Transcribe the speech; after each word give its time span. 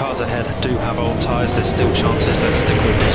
cars 0.00 0.22
ahead 0.22 0.46
do 0.62 0.72
have 0.78 0.98
old 0.98 1.20
tyres. 1.20 1.54
There's 1.56 1.68
still 1.68 1.92
chances. 1.92 2.40
Let's 2.40 2.56
stick 2.64 2.80
with 2.86 2.98
this 3.00 3.14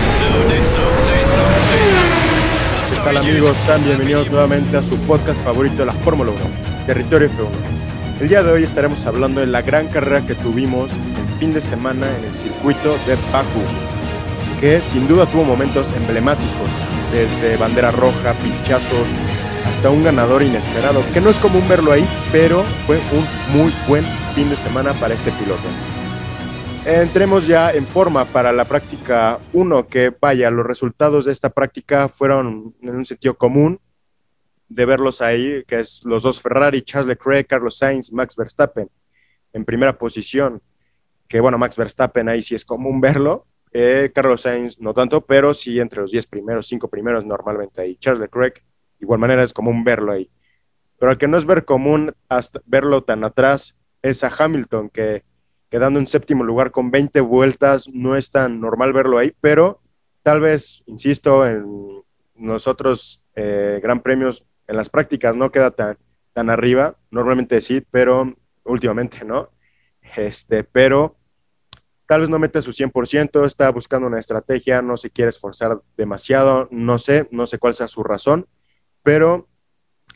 ¿Qué 2.91 2.97
tal 3.03 3.17
amigos? 3.17 3.57
Sean 3.65 3.83
bienvenidos 3.83 4.29
nuevamente 4.29 4.77
a 4.77 4.83
su 4.83 4.95
podcast 5.07 5.43
favorito 5.43 5.77
de 5.77 5.85
la 5.87 5.93
Fórmula 5.93 6.31
1, 6.31 6.39
Territorio 6.85 7.27
F1. 7.29 8.21
El 8.21 8.29
día 8.29 8.43
de 8.43 8.51
hoy 8.51 8.63
estaremos 8.63 9.03
hablando 9.07 9.41
de 9.41 9.47
la 9.47 9.63
gran 9.63 9.87
carrera 9.87 10.21
que 10.27 10.35
tuvimos 10.35 10.91
el 10.93 11.39
fin 11.39 11.53
de 11.53 11.61
semana 11.61 12.05
en 12.19 12.25
el 12.25 12.33
circuito 12.33 12.95
de 13.07 13.15
Baku, 13.33 13.63
que 14.61 14.79
sin 14.81 15.07
duda 15.07 15.25
tuvo 15.25 15.43
momentos 15.43 15.87
emblemáticos, 15.97 16.69
desde 17.11 17.57
bandera 17.57 17.89
roja, 17.91 18.33
pinchazos, 18.43 19.07
hasta 19.65 19.89
un 19.89 20.03
ganador 20.03 20.43
inesperado, 20.43 21.03
que 21.13 21.21
no 21.21 21.31
es 21.31 21.37
común 21.39 21.67
verlo 21.67 21.91
ahí, 21.91 22.05
pero 22.31 22.63
fue 22.85 22.99
un 23.11 23.57
muy 23.57 23.73
buen 23.87 24.05
fin 24.35 24.49
de 24.51 24.55
semana 24.55 24.93
para 24.93 25.15
este 25.15 25.31
piloto. 25.31 25.94
Entremos 26.87 27.47
ya 27.47 27.71
en 27.73 27.83
forma 27.87 28.25
para 28.25 28.51
la 28.51 28.63
práctica 28.63 29.39
1, 29.53 29.87
que 29.87 30.13
vaya, 30.21 30.51
los 30.51 30.67
resultados 30.67 31.25
de 31.25 31.31
esta 31.31 31.49
práctica 31.49 32.09
fueron 32.09 32.75
en 32.79 32.95
un 32.95 33.05
sentido 33.05 33.35
común 33.35 33.79
de 34.69 34.85
verlos 34.85 35.19
ahí, 35.19 35.63
que 35.65 35.79
es 35.79 36.05
los 36.05 36.21
dos 36.21 36.39
Ferrari, 36.39 36.83
Charles 36.83 37.07
Leclerc, 37.07 37.47
Carlos 37.47 37.79
Sainz 37.79 38.11
Max 38.11 38.35
Verstappen 38.35 38.87
en 39.51 39.65
primera 39.65 39.97
posición, 39.97 40.61
que 41.27 41.39
bueno, 41.39 41.57
Max 41.57 41.75
Verstappen 41.75 42.29
ahí 42.29 42.43
sí 42.43 42.53
es 42.53 42.63
común 42.63 43.01
verlo, 43.01 43.47
eh, 43.71 44.11
Carlos 44.13 44.41
Sainz 44.41 44.79
no 44.79 44.93
tanto, 44.93 45.21
pero 45.25 45.55
sí 45.55 45.79
entre 45.79 46.01
los 46.01 46.11
10 46.11 46.27
primeros, 46.27 46.67
5 46.67 46.87
primeros 46.87 47.25
normalmente 47.25 47.81
ahí. 47.81 47.95
Charles 47.95 48.21
Leclerc 48.21 48.63
igual 48.99 49.19
manera 49.19 49.43
es 49.43 49.53
común 49.53 49.83
verlo 49.83 50.11
ahí. 50.11 50.29
Pero 50.99 51.09
al 51.11 51.17
que 51.17 51.27
no 51.27 51.35
es 51.37 51.47
ver 51.47 51.65
común 51.65 52.13
verlo 52.65 53.03
tan 53.03 53.23
atrás 53.23 53.75
es 54.03 54.23
a 54.23 54.31
Hamilton, 54.37 54.89
que 54.91 55.23
quedando 55.69 55.99
en 55.99 56.07
séptimo 56.07 56.43
lugar 56.43 56.71
con 56.71 56.91
20 56.91 57.21
vueltas, 57.21 57.89
no 57.91 58.15
es 58.15 58.31
tan 58.31 58.59
normal 58.59 58.93
verlo 58.93 59.17
ahí, 59.17 59.33
pero 59.41 59.81
tal 60.23 60.39
vez, 60.39 60.83
insisto, 60.85 61.45
en 61.45 62.03
nosotros 62.35 63.23
eh, 63.35 63.79
gran 63.81 63.99
premios, 64.01 64.45
en 64.67 64.75
las 64.75 64.89
prácticas 64.89 65.35
no 65.35 65.51
queda 65.51 65.71
tan, 65.71 65.97
tan 66.33 66.49
arriba, 66.49 66.97
normalmente 67.11 67.61
sí, 67.61 67.81
pero 67.91 68.35
últimamente 68.63 69.23
no. 69.23 69.49
Este, 70.17 70.63
pero 70.63 71.15
tal 72.05 72.21
vez 72.21 72.29
no 72.29 72.39
mete 72.39 72.61
su 72.61 72.71
100%, 72.71 73.45
está 73.45 73.69
buscando 73.71 74.07
una 74.07 74.19
estrategia, 74.19 74.81
no 74.81 74.97
se 74.97 75.09
quiere 75.09 75.29
esforzar 75.29 75.81
demasiado, 75.97 76.67
no 76.71 76.97
sé, 76.97 77.27
no 77.31 77.45
sé 77.45 77.57
cuál 77.57 77.73
sea 77.73 77.87
su 77.87 78.03
razón, 78.03 78.47
pero 79.03 79.47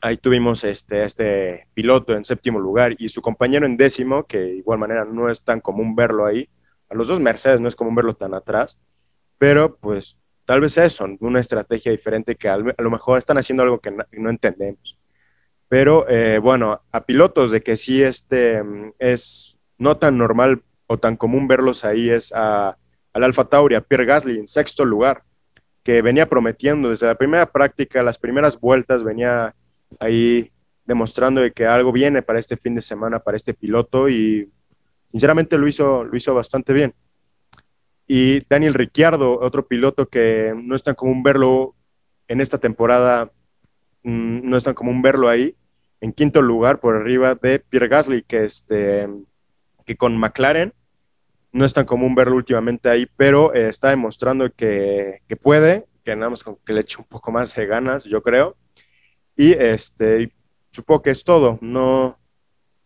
ahí 0.01 0.17
tuvimos 0.17 0.63
este, 0.63 1.03
este 1.03 1.67
piloto 1.73 2.15
en 2.15 2.23
séptimo 2.23 2.59
lugar 2.59 2.95
y 2.97 3.09
su 3.09 3.21
compañero 3.21 3.65
en 3.65 3.77
décimo, 3.77 4.25
que 4.25 4.37
de 4.37 4.55
igual 4.55 4.79
manera 4.79 5.05
no 5.05 5.29
es 5.29 5.41
tan 5.43 5.61
común 5.61 5.95
verlo 5.95 6.25
ahí. 6.25 6.49
A 6.89 6.95
los 6.95 7.07
dos 7.07 7.19
Mercedes 7.19 7.59
no 7.59 7.67
es 7.67 7.75
común 7.75 7.95
verlo 7.95 8.15
tan 8.15 8.33
atrás, 8.33 8.77
pero 9.37 9.75
pues 9.77 10.17
tal 10.45 10.61
vez 10.61 10.77
eso, 10.77 11.05
una 11.19 11.39
estrategia 11.39 11.91
diferente 11.91 12.35
que 12.35 12.49
a 12.49 12.57
lo 12.57 12.89
mejor 12.89 13.17
están 13.17 13.37
haciendo 13.37 13.63
algo 13.63 13.79
que 13.79 13.91
no, 13.91 14.29
entendemos. 14.29 14.97
Pero 15.67 16.09
eh, 16.09 16.39
bueno, 16.39 16.81
a 16.91 17.05
pilotos 17.05 17.51
de 17.51 17.61
que 17.61 17.77
sí 17.77 18.01
este 18.01 18.63
es 18.97 19.59
no 19.77 19.97
tan 19.97 20.17
normal 20.17 20.63
o 20.87 20.97
tan 20.97 21.15
común 21.15 21.47
verlos 21.47 21.85
ahí 21.85 22.09
es 22.09 22.33
a, 22.33 22.77
al 23.13 23.23
Alfa 23.23 23.45
Tauri, 23.45 23.75
a 23.75 23.81
Pierre 23.81 24.05
Gasly 24.05 24.39
en 24.39 24.47
sexto 24.47 24.83
lugar 24.85 25.23
que 25.83 26.01
venía 26.01 26.27
prometiendo 26.27 26.89
desde 26.89 27.07
la 27.07 27.15
primera 27.15 27.45
práctica, 27.51 28.03
las 28.03 28.17
primeras 28.17 28.59
vueltas, 28.59 29.03
venía 29.03 29.55
ahí 29.99 30.51
demostrando 30.85 31.41
de 31.41 31.51
que 31.51 31.65
algo 31.65 31.91
viene 31.91 32.21
para 32.21 32.39
este 32.39 32.57
fin 32.57 32.75
de 32.75 32.81
semana, 32.81 33.19
para 33.19 33.37
este 33.37 33.53
piloto 33.53 34.09
y 34.09 34.51
sinceramente 35.07 35.57
lo 35.57 35.67
hizo, 35.67 36.03
lo 36.03 36.15
hizo 36.17 36.33
bastante 36.33 36.73
bien. 36.73 36.93
Y 38.07 38.39
Daniel 38.49 38.73
Ricciardo, 38.73 39.39
otro 39.39 39.67
piloto 39.67 40.07
que 40.07 40.53
no 40.55 40.75
es 40.75 40.83
tan 40.83 40.95
común 40.95 41.21
verlo 41.21 41.75
en 42.27 42.41
esta 42.41 42.57
temporada, 42.57 43.31
mm, 44.03 44.49
no 44.49 44.57
es 44.57 44.63
tan 44.63 44.73
común 44.73 45.01
verlo 45.01 45.29
ahí, 45.29 45.55
en 46.01 46.13
quinto 46.13 46.41
lugar 46.41 46.79
por 46.79 46.95
arriba 46.95 47.35
de 47.35 47.59
Pierre 47.59 47.87
Gasly, 47.87 48.23
que, 48.23 48.45
este, 48.45 49.07
que 49.85 49.95
con 49.97 50.17
McLaren 50.17 50.73
no 51.51 51.65
es 51.65 51.73
tan 51.73 51.85
común 51.85 52.15
verlo 52.15 52.35
últimamente 52.35 52.89
ahí, 52.89 53.07
pero 53.17 53.53
eh, 53.53 53.69
está 53.69 53.89
demostrando 53.89 54.49
que, 54.51 55.21
puede, 55.41 55.85
que 56.03 56.15
nada 56.15 56.29
más 56.29 56.43
con 56.43 56.57
que 56.65 56.73
le 56.73 56.81
eche 56.81 56.97
un 56.99 57.05
poco 57.05 57.31
más 57.31 57.55
de 57.55 57.65
ganas, 57.65 58.03
yo 58.05 58.21
creo. 58.21 58.55
Y 59.39 59.53
este, 59.53 60.33
supongo 60.69 61.01
que 61.01 61.11
es 61.11 61.23
todo. 61.23 61.59
No, 61.61 62.19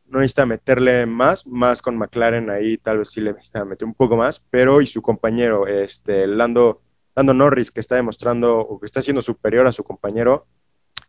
no 0.05 0.19
necesita 0.19 0.45
meterle 0.45 1.07
más, 1.07 1.47
más 1.47 1.81
con 1.81 1.97
McLaren 1.97 2.51
ahí, 2.51 2.77
tal 2.77 2.99
vez 2.99 3.09
sí 3.09 3.21
le 3.21 3.33
necesita 3.33 3.65
meter 3.65 3.87
un 3.87 3.95
poco 3.95 4.15
más, 4.15 4.39
pero 4.51 4.79
y 4.79 4.85
su 4.85 5.01
compañero, 5.01 5.65
este, 5.65 6.27
Lando, 6.27 6.83
Lando 7.15 7.33
Norris, 7.33 7.71
que 7.71 7.79
está 7.79 7.95
demostrando 7.95 8.59
o 8.59 8.79
que 8.79 8.85
está 8.85 9.01
siendo 9.01 9.23
superior 9.23 9.65
a 9.65 9.71
su 9.71 9.83
compañero 9.83 10.45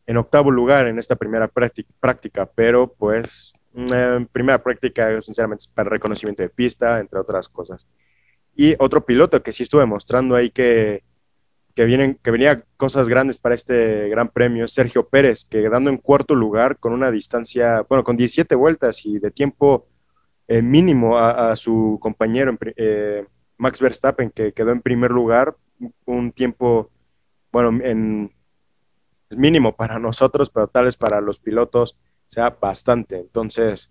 en 0.07 0.17
octavo 0.17 0.51
lugar 0.51 0.87
en 0.87 0.99
esta 0.99 1.15
primera 1.15 1.47
práctica, 1.47 2.51
pero 2.55 2.95
pues 2.95 3.53
primera 4.33 4.63
práctica, 4.63 5.21
sinceramente, 5.21 5.65
es 5.65 5.69
para 5.69 5.91
reconocimiento 5.91 6.43
de 6.43 6.49
pista, 6.49 7.01
entre 7.01 7.19
otras 7.19 7.51
cosas. 7.51 7.87
Y 8.57 8.77
otro 8.79 9.05
piloto 9.05 9.43
que 9.43 9.53
sí 9.53 9.65
estuve 9.65 9.85
mostrando 9.85 10.37
ahí 10.37 10.49
que, 10.49 11.05
que, 11.75 11.85
vienen, 11.85 12.19
que 12.23 12.31
venía 12.31 12.65
cosas 12.77 13.09
grandes 13.09 13.39
para 13.39 13.55
este 13.55 14.09
gran 14.09 14.29
premio 14.29 14.67
Sergio 14.69 15.09
Pérez, 15.09 15.45
que 15.45 15.69
dando 15.69 15.91
en 15.91 15.99
cuarto 15.99 16.35
lugar 16.35 16.79
con 16.79 16.93
una 16.93 17.11
distancia, 17.11 17.85
bueno, 17.89 18.05
con 18.05 18.17
17 18.17 18.55
vueltas 18.55 19.05
y 19.05 19.19
de 19.19 19.31
tiempo 19.31 19.87
eh, 20.47 20.63
mínimo 20.63 21.19
a, 21.19 21.57
su 21.57 21.99
compañero 22.01 22.57
eh, 22.77 23.27
Max 23.57 23.81
Verstappen, 23.81 24.31
que 24.31 24.53
quedó 24.53 24.71
en 24.71 24.83
primer 24.83 25.11
lugar, 25.11 25.57
un 26.05 26.33
tiempo, 26.33 26.91
bueno, 27.51 27.83
en 27.83 28.31
mínimo 29.31 29.75
para 29.75 29.99
nosotros, 29.99 30.51
pero 30.51 30.69
tal 30.69 30.85
vez 30.85 30.97
para 30.97 31.21
los 31.21 31.39
pilotos 31.41 31.97
sea 32.27 32.51
bastante. 32.51 33.19
Entonces, 33.19 33.91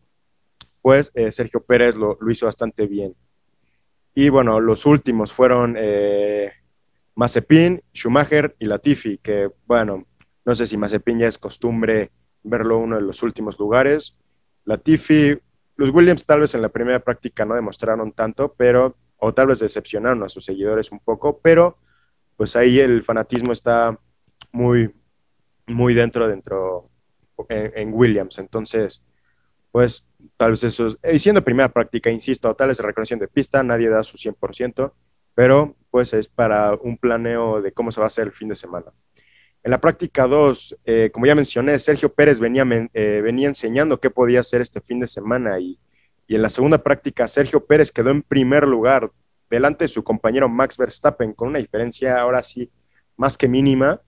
pues 0.81 1.11
eh, 1.15 1.31
Sergio 1.31 1.61
Pérez 1.61 1.95
lo, 1.95 2.17
hizo 2.29 2.45
bastante 2.45 2.87
bien. 2.87 3.13
Y 4.15 4.29
bueno, 4.29 4.59
los 4.61 4.85
últimos 4.85 5.33
fueron 5.33 5.75
Mazepin, 7.15 7.81
Schumacher 7.93 8.55
y 8.59 8.65
Latifi, 8.65 9.17
que 9.19 9.49
bueno, 9.65 10.05
no 10.45 10.55
sé 10.55 10.65
si 10.65 10.77
Mazepin 10.77 11.19
ya 11.19 11.27
es 11.27 11.37
costumbre 11.37 12.11
verlo 12.43 12.79
uno 12.79 12.97
de 12.97 13.01
los 13.01 13.23
últimos 13.23 13.57
lugares. 13.57 14.15
Latifi, 14.65 15.37
los 15.75 15.89
Williams 15.91 16.25
tal 16.25 16.41
vez 16.41 16.55
en 16.55 16.61
la 16.61 16.69
primera 16.69 16.99
práctica 16.99 17.45
no 17.45 17.55
demostraron 17.55 18.11
tanto, 18.11 18.53
pero, 18.53 18.97
o 19.17 19.33
tal 19.33 19.47
vez 19.47 19.59
decepcionaron 19.59 20.23
a 20.23 20.29
sus 20.29 20.45
seguidores 20.45 20.91
un 20.91 20.99
poco, 20.99 21.39
pero 21.41 21.77
pues 22.35 22.55
ahí 22.55 22.79
el 22.79 23.03
fanatismo 23.03 23.53
está 23.53 23.97
muy, 24.51 24.93
muy 25.67 25.93
dentro, 25.93 26.27
dentro 26.27 26.89
en, 27.49 27.93
Williams. 27.93 28.39
Entonces, 28.39 29.01
pues 29.71 30.05
tal 30.37 30.51
vez 30.51 30.63
eso, 30.63 30.97
y 31.11 31.19
siendo 31.19 31.43
primera 31.43 31.69
práctica, 31.69 32.09
insisto, 32.09 32.53
tal 32.55 32.69
vez 32.69 32.79
reconoción 32.79 33.19
de 33.19 33.27
pista, 33.27 33.63
nadie 33.63 33.89
da 33.89 34.03
su 34.03 34.17
100%, 34.17 34.93
pero 35.35 35.75
pues 35.89 36.13
es 36.13 36.27
para 36.27 36.73
un 36.75 36.97
planeo 36.97 37.61
de 37.61 37.71
cómo 37.71 37.91
se 37.91 37.99
va 37.99 38.05
a 38.05 38.07
hacer 38.07 38.27
el 38.27 38.33
fin 38.33 38.49
de 38.49 38.55
semana. 38.55 38.91
En 39.63 39.71
la 39.71 39.79
práctica 39.79 40.27
2, 40.27 40.77
eh, 40.85 41.09
como 41.13 41.25
ya 41.25 41.35
mencioné, 41.35 41.79
Sergio 41.79 42.13
Pérez 42.13 42.39
venía, 42.39 42.65
eh, 42.93 43.21
venía 43.23 43.47
enseñando 43.47 43.99
qué 43.99 44.09
podía 44.09 44.41
hacer 44.41 44.61
este 44.61 44.81
fin 44.81 44.99
de 44.99 45.07
semana 45.07 45.59
y, 45.59 45.79
y 46.27 46.35
en 46.35 46.41
la 46.41 46.49
segunda 46.49 46.79
práctica 46.79 47.27
Sergio 47.27 47.65
Pérez 47.65 47.91
quedó 47.91 48.09
en 48.09 48.21
primer 48.21 48.67
lugar 48.67 49.11
delante 49.49 49.85
de 49.85 49.87
su 49.87 50.03
compañero 50.03 50.49
Max 50.49 50.77
Verstappen 50.77 51.33
con 51.33 51.49
una 51.49 51.59
diferencia 51.59 52.19
ahora 52.19 52.41
sí 52.41 52.71
más 53.15 53.37
que 53.37 53.47
mínima 53.47 54.01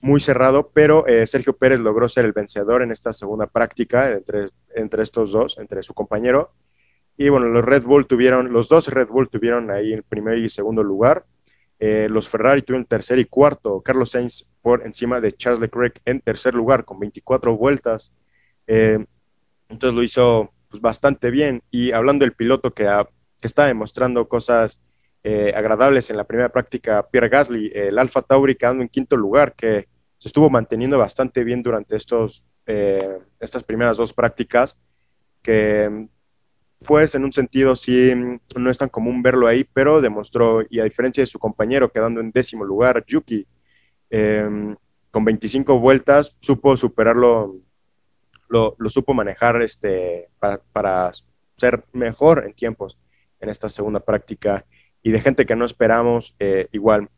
muy 0.00 0.20
cerrado, 0.20 0.70
pero 0.72 1.06
eh, 1.06 1.26
Sergio 1.26 1.56
Pérez 1.56 1.80
logró 1.80 2.08
ser 2.08 2.24
el 2.24 2.32
vencedor 2.32 2.82
en 2.82 2.90
esta 2.90 3.12
segunda 3.12 3.46
práctica 3.46 4.12
entre, 4.12 4.50
entre 4.74 5.02
estos 5.02 5.32
dos, 5.32 5.58
entre 5.58 5.82
su 5.82 5.94
compañero. 5.94 6.52
Y 7.20 7.30
bueno, 7.30 7.48
los 7.48 7.64
Red 7.64 7.82
Bull 7.82 8.06
tuvieron, 8.06 8.52
los 8.52 8.68
dos 8.68 8.86
Red 8.86 9.08
Bull 9.08 9.28
tuvieron 9.28 9.72
ahí 9.72 9.92
el 9.92 10.04
primer 10.04 10.38
y 10.38 10.48
segundo 10.48 10.84
lugar. 10.84 11.26
Eh, 11.80 12.06
los 12.08 12.28
Ferrari 12.28 12.62
tuvieron 12.62 12.86
tercer 12.86 13.18
y 13.18 13.24
cuarto. 13.24 13.80
Carlos 13.80 14.12
Sainz 14.12 14.46
por 14.62 14.86
encima 14.86 15.20
de 15.20 15.32
Charles 15.32 15.60
Leclerc 15.60 16.00
en 16.04 16.20
tercer 16.20 16.54
lugar 16.54 16.84
con 16.84 17.00
24 17.00 17.56
vueltas. 17.56 18.12
Eh, 18.68 19.04
entonces 19.68 19.96
lo 19.96 20.04
hizo 20.04 20.52
pues, 20.70 20.80
bastante 20.80 21.32
bien. 21.32 21.60
Y 21.72 21.90
hablando 21.90 22.24
del 22.24 22.34
piloto 22.34 22.72
que, 22.72 22.88
está 23.42 23.66
demostrando 23.66 24.28
cosas 24.28 24.78
eh, 25.24 25.52
agradables 25.56 26.10
en 26.10 26.18
la 26.18 26.24
primera 26.24 26.50
práctica 26.50 27.04
Pierre 27.10 27.28
Gasly, 27.28 27.72
el 27.74 27.98
Alfa 27.98 28.22
Tauri 28.22 28.54
quedando 28.54 28.84
en 28.84 28.88
quinto 28.88 29.16
lugar, 29.16 29.54
que 29.54 29.88
se 30.18 30.28
estuvo 30.28 30.50
manteniendo 30.50 30.98
bastante 30.98 31.42
bien 31.42 31.64
durante 31.64 31.96
estos, 31.96 32.44
estas 32.66 33.62
primeras 33.64 33.96
dos 33.96 34.12
prácticas, 34.12 34.76
que 35.42 36.08
pues 36.84 37.14
en 37.14 37.24
un 37.24 37.32
sentido 37.32 37.74
sí 37.74 38.12
no 38.56 38.70
es 38.70 38.78
tan 38.78 38.88
común 38.88 39.22
verlo 39.22 39.46
ahí, 39.46 39.64
pero 39.72 40.00
demostró, 40.00 40.62
y 40.68 40.80
a 40.80 40.84
diferencia 40.84 41.22
de 41.22 41.26
su 41.26 41.38
compañero 41.38 41.90
quedando 41.90 42.20
en 42.20 42.30
décimo 42.30 42.64
lugar, 42.64 43.04
Yuki, 43.06 43.46
em, 44.10 44.76
con 45.10 45.24
25 45.24 45.78
vueltas, 45.78 46.36
supo 46.40 46.76
superarlo, 46.76 47.56
lo, 48.48 48.76
supo 48.88 49.14
manejar 49.14 49.60
este, 49.62 50.28
para, 50.38 50.60
para 50.72 51.10
ser 51.56 51.84
mejor 51.92 52.44
en 52.46 52.54
tiempos 52.54 52.98
en 53.40 53.48
esta 53.48 53.68
segunda 53.68 54.00
práctica. 54.00 54.64
Y 55.02 55.10
de 55.10 55.20
gente 55.20 55.46
que 55.46 55.56
no 55.56 55.64
esperamos, 55.64 56.34
eh, 56.38 56.68
igual 56.72 57.08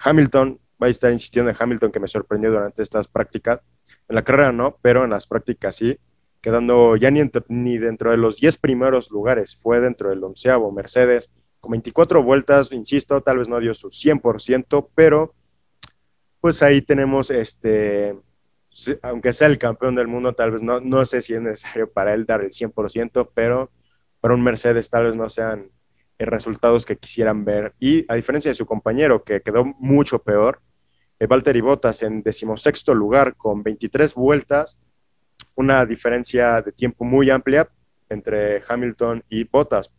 Hamilton, 0.00 0.60
va 0.82 0.86
a 0.86 0.90
estar 0.90 1.12
insistiendo 1.12 1.50
en 1.50 1.56
Hamilton 1.58 1.90
que 1.90 2.00
me 2.00 2.08
sorprendió 2.08 2.50
durante 2.50 2.82
estas 2.82 3.08
prácticas, 3.08 3.60
en 4.08 4.14
la 4.14 4.22
carrera 4.22 4.52
no, 4.52 4.78
pero 4.80 5.04
en 5.04 5.10
las 5.10 5.26
prácticas 5.26 5.76
sí, 5.76 5.98
quedando 6.40 6.96
ya 6.96 7.10
ni, 7.10 7.22
ni 7.48 7.78
dentro 7.78 8.10
de 8.10 8.16
los 8.16 8.38
10 8.38 8.58
primeros 8.58 9.10
lugares, 9.10 9.56
fue 9.56 9.80
dentro 9.80 10.10
del 10.10 10.22
onceavo 10.22 10.72
Mercedes, 10.72 11.30
con 11.60 11.72
24 11.72 12.22
vueltas, 12.22 12.72
insisto, 12.72 13.20
tal 13.20 13.38
vez 13.38 13.48
no 13.48 13.58
dio 13.58 13.74
su 13.74 13.88
100%, 13.88 14.90
pero 14.94 15.34
pues 16.40 16.62
ahí 16.62 16.82
tenemos 16.82 17.30
este, 17.30 18.14
aunque 19.02 19.32
sea 19.32 19.48
el 19.48 19.58
campeón 19.58 19.94
del 19.94 20.06
mundo, 20.06 20.34
tal 20.34 20.52
vez 20.52 20.62
no, 20.62 20.80
no 20.80 21.04
sé 21.04 21.20
si 21.20 21.34
es 21.34 21.40
necesario 21.40 21.90
para 21.90 22.14
él 22.14 22.26
dar 22.26 22.42
el 22.42 22.50
100%, 22.50 23.30
pero 23.34 23.70
para 24.20 24.34
un 24.34 24.42
Mercedes 24.42 24.88
tal 24.88 25.06
vez 25.06 25.16
no 25.16 25.28
sean 25.28 25.70
eh, 26.18 26.24
resultados 26.24 26.86
que 26.86 26.96
quisieran 26.96 27.44
ver. 27.44 27.74
Y 27.78 28.04
a 28.10 28.14
diferencia 28.14 28.50
de 28.50 28.54
su 28.54 28.66
compañero, 28.66 29.24
que 29.24 29.40
quedó 29.42 29.64
mucho 29.64 30.20
peor, 30.20 30.60
eh, 31.18 31.26
Valtteri 31.26 31.60
Bottas 31.60 32.02
en 32.02 32.22
decimosexto 32.22 32.94
lugar 32.94 33.36
con 33.36 33.62
23 33.62 34.14
vueltas, 34.14 34.80
una 35.54 35.84
diferencia 35.86 36.62
de 36.62 36.72
tiempo 36.72 37.04
muy 37.04 37.30
amplia 37.30 37.68
entre 38.08 38.62
Hamilton 38.66 39.24
y 39.28 39.44
Bottas. 39.44 39.92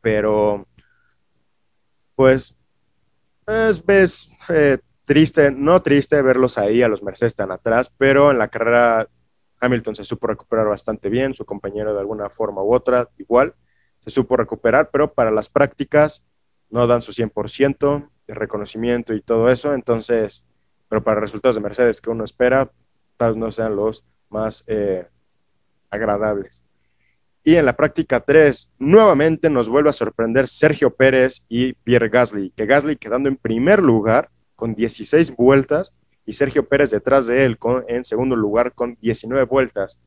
Pero, 0.00 0.66
pues, 2.14 2.54
es, 3.46 3.84
ves 3.84 4.30
eh, 4.48 4.78
triste, 5.04 5.50
no 5.50 5.82
triste 5.82 6.20
verlos 6.22 6.58
ahí 6.58 6.82
a 6.82 6.88
los 6.88 7.02
Mercedes 7.02 7.34
tan 7.34 7.50
atrás, 7.50 7.92
pero 7.96 8.30
en 8.30 8.38
la 8.38 8.48
carrera 8.48 9.08
Hamilton 9.60 9.94
se 9.94 10.04
supo 10.04 10.26
recuperar 10.26 10.66
bastante 10.66 11.08
bien, 11.08 11.34
su 11.34 11.44
compañero 11.44 11.94
de 11.94 12.00
alguna 12.00 12.28
forma 12.28 12.62
u 12.62 12.74
otra 12.74 13.08
igual 13.18 13.54
se 13.98 14.10
supo 14.10 14.36
recuperar, 14.36 14.90
pero 14.90 15.12
para 15.12 15.30
las 15.30 15.48
prácticas 15.48 16.24
no 16.70 16.86
dan 16.86 17.02
su 17.02 17.12
100% 17.12 18.10
de 18.26 18.34
reconocimiento 18.34 19.14
y 19.14 19.22
todo 19.22 19.48
eso, 19.48 19.74
entonces, 19.74 20.44
pero 20.88 21.02
para 21.02 21.20
resultados 21.20 21.56
de 21.56 21.62
Mercedes 21.62 22.00
que 22.00 22.10
uno 22.10 22.24
espera, 22.24 22.70
tal 23.16 23.38
no 23.38 23.50
sean 23.50 23.76
los 23.76 24.04
más 24.36 24.64
eh, 24.66 25.06
agradables. 25.90 26.62
Y 27.42 27.54
en 27.54 27.64
la 27.64 27.76
práctica 27.76 28.20
3, 28.20 28.70
nuevamente 28.78 29.48
nos 29.48 29.68
vuelve 29.68 29.90
a 29.90 29.94
sorprender 29.94 30.48
Sergio 30.48 30.94
Pérez 30.94 31.44
y 31.48 31.72
Pierre 31.74 32.08
Gasly, 32.08 32.50
que 32.50 32.66
Gasly 32.66 32.96
quedando 32.96 33.28
en 33.28 33.36
primer 33.36 33.80
lugar 33.80 34.30
con 34.56 34.74
16 34.74 35.36
vueltas 35.36 35.94
y 36.24 36.32
Sergio 36.32 36.68
Pérez 36.68 36.90
detrás 36.90 37.28
de 37.28 37.44
él 37.44 37.56
con, 37.56 37.84
en 37.88 38.04
segundo 38.04 38.34
lugar 38.34 38.72
con 38.72 38.96
19 39.00 39.44
vueltas. 39.44 39.98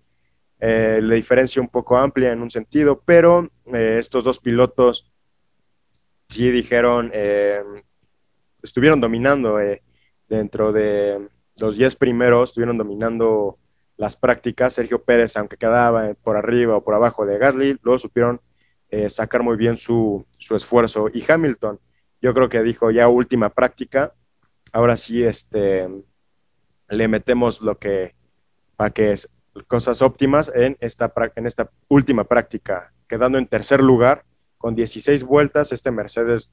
Eh, 0.60 1.00
la 1.02 1.16
diferencia 1.16 1.62
un 1.62 1.70
poco 1.70 1.98
amplia 1.98 2.34
en 2.34 2.42
un 2.42 2.52
sentido, 2.52 3.02
pero 3.06 3.50
eh, 3.74 3.96
estos 3.98 4.26
dos 4.26 4.40
pilotos 4.40 5.10
sí 6.28 6.52
dijeron, 6.52 7.12
estuvieron 8.62 9.02
dominando 9.02 9.58
dentro 10.28 10.72
de 10.72 11.28
los 11.60 11.78
10 11.78 11.96
primeros, 11.96 12.50
estuvieron 12.50 12.78
dominando 12.78 13.58
las 14.00 14.16
prácticas. 14.16 14.74
Sergio 14.74 15.04
Pérez, 15.04 15.38
aunque 15.38 15.58
quedaba 15.58 16.16
por 16.16 16.38
arriba 16.38 16.78
o 16.78 16.84
por 16.84 16.96
abajo 16.96 17.28
de 17.28 17.38
Gasly, 17.38 17.78
luego 17.84 18.00
supieron 18.00 18.42
sacar 19.08 19.44
muy 19.44 19.56
bien 19.56 19.78
su, 19.78 20.26
su 20.40 20.56
esfuerzo. 20.56 21.12
Y 21.14 21.24
Hamilton, 21.30 21.80
yo 22.20 22.34
creo 22.34 22.50
que 22.50 22.64
dijo 22.64 22.90
ya 22.90 23.08
última 23.08 23.50
práctica, 23.50 24.16
ahora 24.72 24.98
sí 24.98 25.24
este, 25.24 25.88
le 26.90 27.08
metemos 27.08 27.62
lo 27.62 27.78
que, 27.78 28.16
para 28.76 28.92
que 28.92 29.12
es 29.12 29.30
cosas 29.68 30.02
óptimas 30.02 30.52
en 30.54 30.78
esta, 30.80 31.12
en 31.36 31.46
esta 31.46 31.72
última 31.88 32.24
práctica, 32.24 32.94
quedando 33.08 33.38
en 33.38 33.48
tercer 33.48 33.82
lugar 33.82 34.26
con 34.58 34.76
16 34.76 35.24
vueltas. 35.24 35.72
Este 35.72 35.92
Mercedes, 35.92 36.52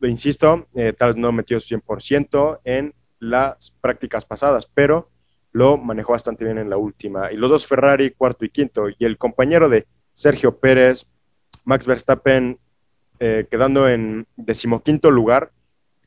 insisto, 0.00 0.68
eh, 0.74 0.92
tal 0.92 1.10
vez 1.10 1.16
no 1.16 1.32
metió 1.32 1.58
100% 1.58 2.60
en 2.64 2.94
las 3.18 3.70
prácticas 3.80 4.24
pasadas, 4.24 4.66
pero 4.66 5.10
lo 5.52 5.76
manejó 5.76 6.12
bastante 6.12 6.44
bien 6.44 6.58
en 6.58 6.70
la 6.70 6.76
última. 6.76 7.32
Y 7.32 7.36
los 7.36 7.50
dos 7.50 7.66
Ferrari, 7.66 8.10
cuarto 8.10 8.44
y 8.44 8.50
quinto, 8.50 8.88
y 8.88 9.04
el 9.04 9.18
compañero 9.18 9.68
de 9.68 9.86
Sergio 10.12 10.58
Pérez, 10.58 11.06
Max 11.64 11.86
Verstappen, 11.86 12.58
eh, 13.20 13.46
quedando 13.50 13.88
en 13.88 14.26
decimoquinto 14.36 15.10
lugar 15.10 15.52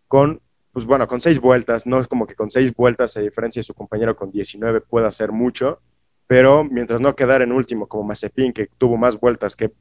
con 0.07 0.41
pues 0.75 0.85
bueno, 0.85 1.07
con 1.07 1.21
seis 1.21 1.39
vueltas, 1.39 1.87
no 1.87 2.01
es 2.01 2.07
como 2.09 2.27
que 2.27 2.35
con 2.35 2.51
seis 2.51 2.75
vueltas, 2.75 3.15
a 3.15 3.21
diferencia 3.21 3.61
de 3.61 3.63
su 3.63 3.73
compañero 3.73 4.17
con 4.17 4.29
19, 4.29 4.81
pueda 4.81 5.07
hacer 5.07 5.31
mucho, 5.31 5.79
pero 6.27 6.65
mientras 6.65 6.99
no 6.99 7.15
quedar 7.15 7.41
en 7.41 7.53
último 7.53 7.87
como 7.87 8.03
Mazepin, 8.03 8.51
que 8.51 8.67
tuvo 8.77 8.97
más 8.97 9.17
vueltas 9.17 9.55
que, 9.55 9.71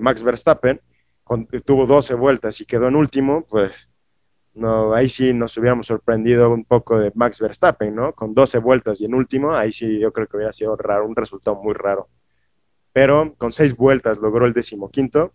Max 0.00 0.24
Verstappen, 0.24 0.80
tuvo 1.64 1.86
12 1.86 2.14
vueltas 2.14 2.60
y 2.60 2.66
quedó 2.66 2.88
en 2.88 2.96
último, 2.96 3.46
pues 3.48 3.88
no, 4.54 4.94
ahí 4.94 5.08
sí 5.08 5.32
nos 5.32 5.56
hubiéramos 5.56 5.86
sorprendido 5.86 6.50
un 6.50 6.64
poco 6.64 6.98
de 6.98 7.12
Max 7.14 7.40
Verstappen, 7.40 7.94
¿no? 7.94 8.12
Con 8.14 8.34
12 8.34 8.58
vueltas 8.58 9.00
y 9.00 9.04
en 9.04 9.14
último, 9.14 9.52
ahí 9.52 9.72
sí 9.72 9.98
yo 9.98 10.12
creo 10.12 10.26
que 10.26 10.36
hubiera 10.36 10.52
sido 10.52 10.76
raro, 10.76 11.06
un 11.06 11.16
resultado 11.16 11.56
muy 11.56 11.74
raro. 11.74 12.08
Pero 12.92 13.34
con 13.38 13.52
seis 13.52 13.76
vueltas 13.76 14.18
logró 14.18 14.46
el 14.46 14.52
decimoquinto. 14.52 15.32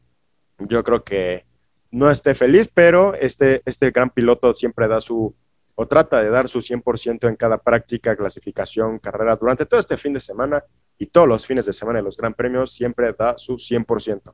Yo 0.59 0.83
creo 0.83 1.03
que 1.03 1.45
no 1.91 2.11
esté 2.11 2.35
feliz, 2.35 2.69
pero 2.73 3.13
este, 3.13 3.61
este 3.65 3.91
gran 3.91 4.09
piloto 4.09 4.53
siempre 4.53 4.87
da 4.89 4.99
su, 4.99 5.33
o 5.75 5.87
trata 5.87 6.21
de 6.21 6.29
dar 6.29 6.49
su 6.49 6.59
100% 6.59 7.29
en 7.29 7.37
cada 7.37 7.57
práctica, 7.57 8.17
clasificación, 8.17 8.99
carrera, 8.99 9.37
durante 9.37 9.65
todo 9.65 9.79
este 9.79 9.95
fin 9.95 10.11
de 10.11 10.19
semana 10.19 10.63
y 10.97 11.07
todos 11.07 11.27
los 11.27 11.45
fines 11.45 11.65
de 11.65 11.73
semana 11.73 11.99
de 11.99 12.03
los 12.03 12.17
Gran 12.17 12.33
Premios, 12.33 12.73
siempre 12.73 13.13
da 13.13 13.37
su 13.37 13.53
100%. 13.53 14.33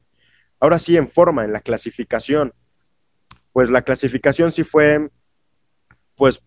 Ahora 0.59 0.79
sí, 0.79 0.97
en 0.97 1.07
forma, 1.07 1.43
en 1.43 1.53
la 1.53 1.61
clasificación, 1.61 2.53
pues 3.53 3.69
la 3.69 3.81
clasificación 3.81 4.51
sí 4.51 4.63
fue, 4.63 5.09
pues, 6.15 6.43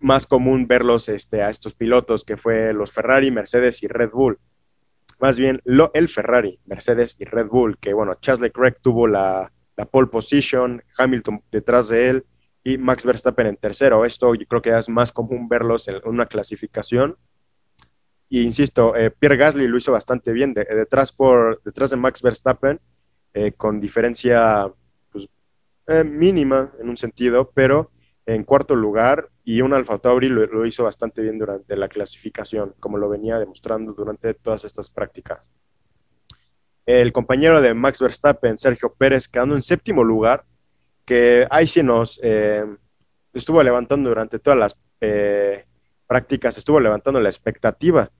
más 0.00 0.26
común 0.26 0.66
verlos 0.66 1.08
este, 1.08 1.42
a 1.42 1.50
estos 1.50 1.74
pilotos, 1.74 2.24
que 2.24 2.36
fue 2.36 2.72
los 2.72 2.92
Ferrari, 2.92 3.30
Mercedes 3.30 3.82
y 3.82 3.88
Red 3.88 4.10
Bull. 4.10 4.38
Más 5.18 5.38
bien, 5.38 5.60
lo, 5.64 5.90
el 5.94 6.08
Ferrari, 6.08 6.60
Mercedes 6.64 7.16
y 7.18 7.24
Red 7.24 7.48
Bull, 7.48 7.78
que 7.78 7.92
bueno, 7.92 8.14
Charles 8.20 8.40
Leclerc 8.40 8.78
tuvo 8.80 9.08
la, 9.08 9.52
la 9.76 9.84
pole 9.86 10.08
position, 10.08 10.82
Hamilton 10.96 11.42
detrás 11.50 11.88
de 11.88 12.10
él 12.10 12.26
y 12.62 12.78
Max 12.78 13.04
Verstappen 13.04 13.46
en 13.46 13.56
tercero. 13.56 14.04
Esto 14.04 14.34
yo 14.34 14.46
creo 14.46 14.62
que 14.62 14.76
es 14.76 14.88
más 14.88 15.12
común 15.12 15.48
verlos 15.48 15.88
en 15.88 15.96
una 16.04 16.26
clasificación. 16.26 17.16
Y 18.28 18.42
insisto, 18.42 18.94
eh, 18.94 19.10
Pierre 19.10 19.36
Gasly 19.36 19.66
lo 19.66 19.78
hizo 19.78 19.92
bastante 19.92 20.32
bien 20.32 20.52
detrás, 20.52 21.12
por, 21.12 21.62
detrás 21.62 21.90
de 21.90 21.96
Max 21.96 22.20
Verstappen, 22.20 22.78
eh, 23.32 23.52
con 23.52 23.80
diferencia 23.80 24.70
eh, 25.88 26.04
mínima 26.04 26.72
en 26.80 26.88
un 26.88 26.96
sentido, 26.96 27.50
pero 27.52 27.90
en 28.26 28.44
cuarto 28.44 28.76
lugar 28.76 29.28
y 29.42 29.62
un 29.62 29.72
Alfa 29.72 29.98
Tauri 29.98 30.28
lo, 30.28 30.66
hizo 30.66 30.84
bastante 30.84 31.22
bien 31.22 31.38
durante 31.38 31.74
la 31.76 31.88
clasificación, 31.88 32.74
como 32.78 32.98
lo 32.98 33.08
venía 33.08 33.38
demostrando 33.38 33.92
durante 33.94 34.34
todas 34.34 34.64
estas 34.64 34.90
prácticas 34.90 35.50
el 36.88 37.12
compañero 37.12 37.60
de 37.60 37.74
Max 37.74 38.00
Verstappen, 38.00 38.56
Sergio 38.56 38.94
Pérez, 38.94 39.28
quedando 39.28 39.54
en 39.54 39.60
séptimo 39.60 40.02
lugar, 40.02 40.46
que 41.04 41.46
ahí 41.50 41.66
sí 41.66 41.82
nos 41.82 42.18
eh, 42.22 42.64
estuvo 43.34 43.62
levantando 43.62 44.08
durante 44.08 44.38
todas 44.38 44.58
las 44.58 44.76
eh, 45.02 45.66
prácticas, 46.06 46.56
estuvo 46.56 46.80
levantando 46.80 47.20
la 47.20 47.28
expectativa, 47.28 48.10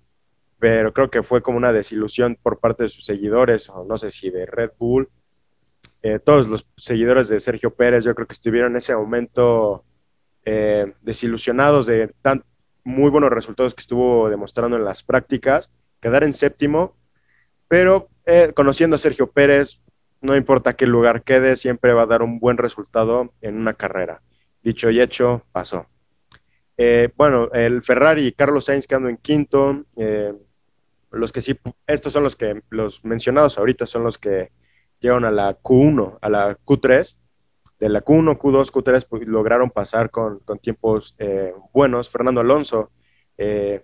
pero 0.58 0.92
creo 0.92 1.10
que 1.10 1.22
fue 1.22 1.40
como 1.40 1.56
una 1.56 1.72
desilusión 1.72 2.36
por 2.42 2.60
parte 2.60 2.82
de 2.82 2.88
sus 2.90 3.06
seguidores, 3.06 3.70
o 3.70 3.86
no 3.86 3.96
sé 3.96 4.10
si 4.10 4.28
de 4.28 4.44
Red 4.44 4.72
Bull. 4.78 5.08
Eh, 6.02 6.18
todos 6.18 6.48
los 6.48 6.66
seguidores 6.76 7.28
de 7.28 7.40
Sergio 7.40 7.74
Pérez, 7.74 8.04
yo 8.04 8.14
creo 8.14 8.26
que 8.26 8.34
estuvieron 8.34 8.72
en 8.72 8.76
ese 8.78 8.94
momento 8.94 9.84
desilusionados 11.02 11.84
de 11.84 12.08
tan 12.22 12.42
muy 12.82 13.10
buenos 13.10 13.28
resultados 13.28 13.74
que 13.74 13.82
estuvo 13.82 14.30
demostrando 14.30 14.78
en 14.78 14.84
las 14.84 15.02
prácticas. 15.02 15.70
Quedar 16.00 16.24
en 16.24 16.32
séptimo 16.32 16.96
pero 17.68 18.08
eh, 18.24 18.52
conociendo 18.54 18.96
a 18.96 18.98
Sergio 18.98 19.30
Pérez, 19.30 19.80
no 20.20 20.34
importa 20.34 20.74
qué 20.74 20.86
lugar 20.86 21.22
quede, 21.22 21.54
siempre 21.54 21.92
va 21.92 22.02
a 22.02 22.06
dar 22.06 22.22
un 22.22 22.40
buen 22.40 22.56
resultado 22.56 23.32
en 23.42 23.56
una 23.56 23.74
carrera. 23.74 24.22
Dicho 24.62 24.90
y 24.90 25.00
hecho, 25.00 25.44
pasó. 25.52 25.86
Eh, 26.76 27.10
bueno, 27.16 27.50
el 27.52 27.82
Ferrari 27.82 28.26
y 28.26 28.32
Carlos 28.32 28.64
Sainz 28.64 28.86
quedando 28.86 29.08
en 29.08 29.18
quinto. 29.18 29.84
Eh, 29.96 30.32
los 31.10 31.32
que 31.32 31.40
sí, 31.40 31.58
estos 31.86 32.12
son 32.12 32.24
los 32.24 32.36
que, 32.36 32.62
los 32.70 33.04
mencionados 33.04 33.58
ahorita 33.58 33.86
son 33.86 34.04
los 34.04 34.18
que 34.18 34.50
llegaron 35.00 35.24
a 35.24 35.30
la 35.30 35.58
Q1, 35.60 36.18
a 36.20 36.28
la 36.28 36.56
Q3. 36.56 37.16
De 37.78 37.88
la 37.88 38.04
Q1, 38.04 38.38
Q2, 38.38 38.72
Q3 38.72 39.06
pues, 39.08 39.26
lograron 39.26 39.70
pasar 39.70 40.10
con, 40.10 40.40
tiempos 40.60 41.16
buenos. 41.72 42.08
Fernando 42.08 42.40
Alonso, 42.40 42.90
el, 43.36 43.82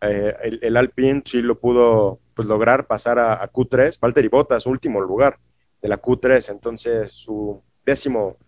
el 0.00 0.76
Alpine 0.76 1.22
sí 1.24 1.40
lo 1.42 1.58
pudo 1.60 2.20
pues 2.40 2.48
lograr 2.48 2.86
pasar 2.86 3.18
a, 3.18 3.52
Q3. 3.52 4.00
Valtteri 4.00 4.28
Bottas, 4.28 4.64
último 4.64 5.02
lugar 5.02 5.38
de 5.82 5.88
la 5.88 6.00
Q3, 6.00 6.52
entonces 6.52 7.12
su 7.12 7.62
décimo, 7.84 8.38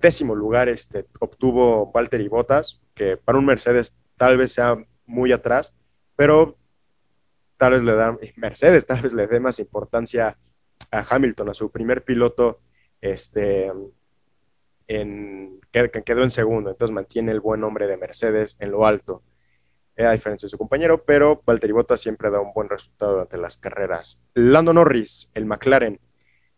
décimo 0.00 0.34
lugar 0.34 0.68
este, 0.68 1.06
obtuvo 1.20 1.92
Valtteri 1.92 2.26
Bottas, 2.26 2.80
que 2.92 3.16
para 3.16 3.38
un 3.38 3.46
Mercedes 3.46 3.96
tal 4.16 4.36
vez 4.36 4.52
sea 4.52 4.76
muy 5.04 5.30
atrás, 5.30 5.76
pero 6.16 6.56
tal 7.56 7.74
vez 7.74 7.84
le 7.84 7.94
dan, 7.94 8.18
Mercedes 8.34 8.84
tal 8.84 9.02
vez 9.02 9.12
le 9.12 9.28
dé 9.28 9.38
más 9.38 9.60
importancia 9.60 10.36
a 10.90 11.04
Hamilton, 11.08 11.50
a 11.50 11.54
su 11.54 11.70
primer 11.70 12.04
piloto, 12.04 12.60
este, 13.00 13.72
en, 14.88 15.60
que, 15.70 15.90
quedó 16.04 16.22
en 16.22 16.30
segundo, 16.30 16.70
entonces 16.70 16.94
mantiene 16.94 17.32
el 17.32 17.40
buen 17.40 17.60
nombre 17.60 17.86
de 17.86 17.96
Mercedes 17.96 18.56
en 18.60 18.70
lo 18.70 18.86
alto, 18.86 19.22
eh, 19.96 20.04
a 20.04 20.12
diferencia 20.12 20.46
de 20.46 20.50
su 20.50 20.58
compañero, 20.58 21.04
pero 21.04 21.42
Valtteri 21.44 21.72
Bottas 21.72 22.00
siempre 22.00 22.30
da 22.30 22.40
un 22.40 22.52
buen 22.52 22.68
resultado 22.68 23.12
durante 23.12 23.38
las 23.38 23.56
carreras. 23.56 24.20
Lando 24.34 24.72
Norris, 24.72 25.30
el 25.34 25.46
McLaren, 25.46 26.00